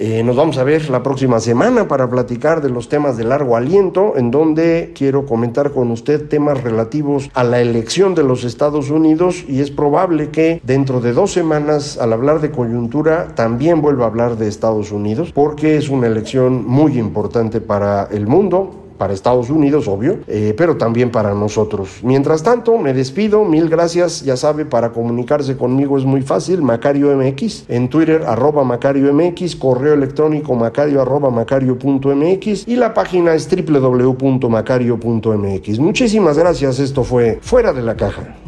Eh, 0.00 0.22
nos 0.22 0.36
vamos 0.36 0.58
a 0.58 0.62
ver 0.62 0.88
la 0.90 1.02
próxima 1.02 1.40
semana 1.40 1.88
para 1.88 2.08
platicar 2.08 2.62
de 2.62 2.70
los 2.70 2.88
temas 2.88 3.16
de 3.16 3.24
largo 3.24 3.56
aliento, 3.56 4.16
en 4.16 4.30
donde 4.30 4.92
quiero 4.94 5.26
comentar 5.26 5.72
con 5.72 5.90
usted 5.90 6.28
temas 6.28 6.62
relativos 6.62 7.28
a 7.34 7.42
la 7.42 7.60
elección 7.60 8.14
de 8.14 8.22
los 8.22 8.44
Estados 8.44 8.90
Unidos 8.90 9.44
y 9.48 9.60
es 9.60 9.72
probable 9.72 10.28
que 10.28 10.60
dentro 10.62 11.00
de 11.00 11.12
dos 11.12 11.32
semanas, 11.32 11.98
al 11.98 12.12
hablar 12.12 12.40
de 12.40 12.52
coyuntura, 12.52 13.34
también 13.34 13.82
vuelva 13.82 14.04
a 14.04 14.06
hablar 14.06 14.36
de 14.36 14.46
Estados 14.46 14.92
Unidos, 14.92 15.32
porque 15.32 15.76
es 15.76 15.88
una 15.88 16.06
elección 16.06 16.64
muy 16.64 16.96
importante 16.96 17.60
para 17.60 18.04
el 18.12 18.28
mundo, 18.28 18.87
para 18.98 19.14
Estados 19.14 19.48
Unidos, 19.48 19.88
obvio, 19.88 20.18
eh, 20.26 20.54
pero 20.56 20.76
también 20.76 21.10
para 21.10 21.34
nosotros. 21.34 22.00
Mientras 22.02 22.42
tanto, 22.42 22.76
me 22.78 22.92
despido, 22.92 23.44
mil 23.44 23.68
gracias, 23.68 24.22
ya 24.22 24.36
sabe, 24.36 24.64
para 24.64 24.90
comunicarse 24.90 25.56
conmigo 25.56 25.96
es 25.96 26.04
muy 26.04 26.22
fácil, 26.22 26.62
Macario 26.62 27.16
MX, 27.16 27.64
en 27.68 27.88
Twitter, 27.88 28.24
arroba 28.26 28.64
Macario 28.64 28.98
correo 29.58 29.94
electrónico 29.94 30.54
macario 30.54 31.00
arroba 31.00 31.30
macario.mx 31.30 32.66
y 32.66 32.76
la 32.76 32.92
página 32.94 33.34
es 33.34 33.48
www.macario.mx. 33.48 35.78
Muchísimas 35.78 36.38
gracias, 36.38 36.80
esto 36.80 37.04
fue 37.04 37.38
Fuera 37.40 37.72
de 37.72 37.82
la 37.82 37.96
Caja. 37.96 38.47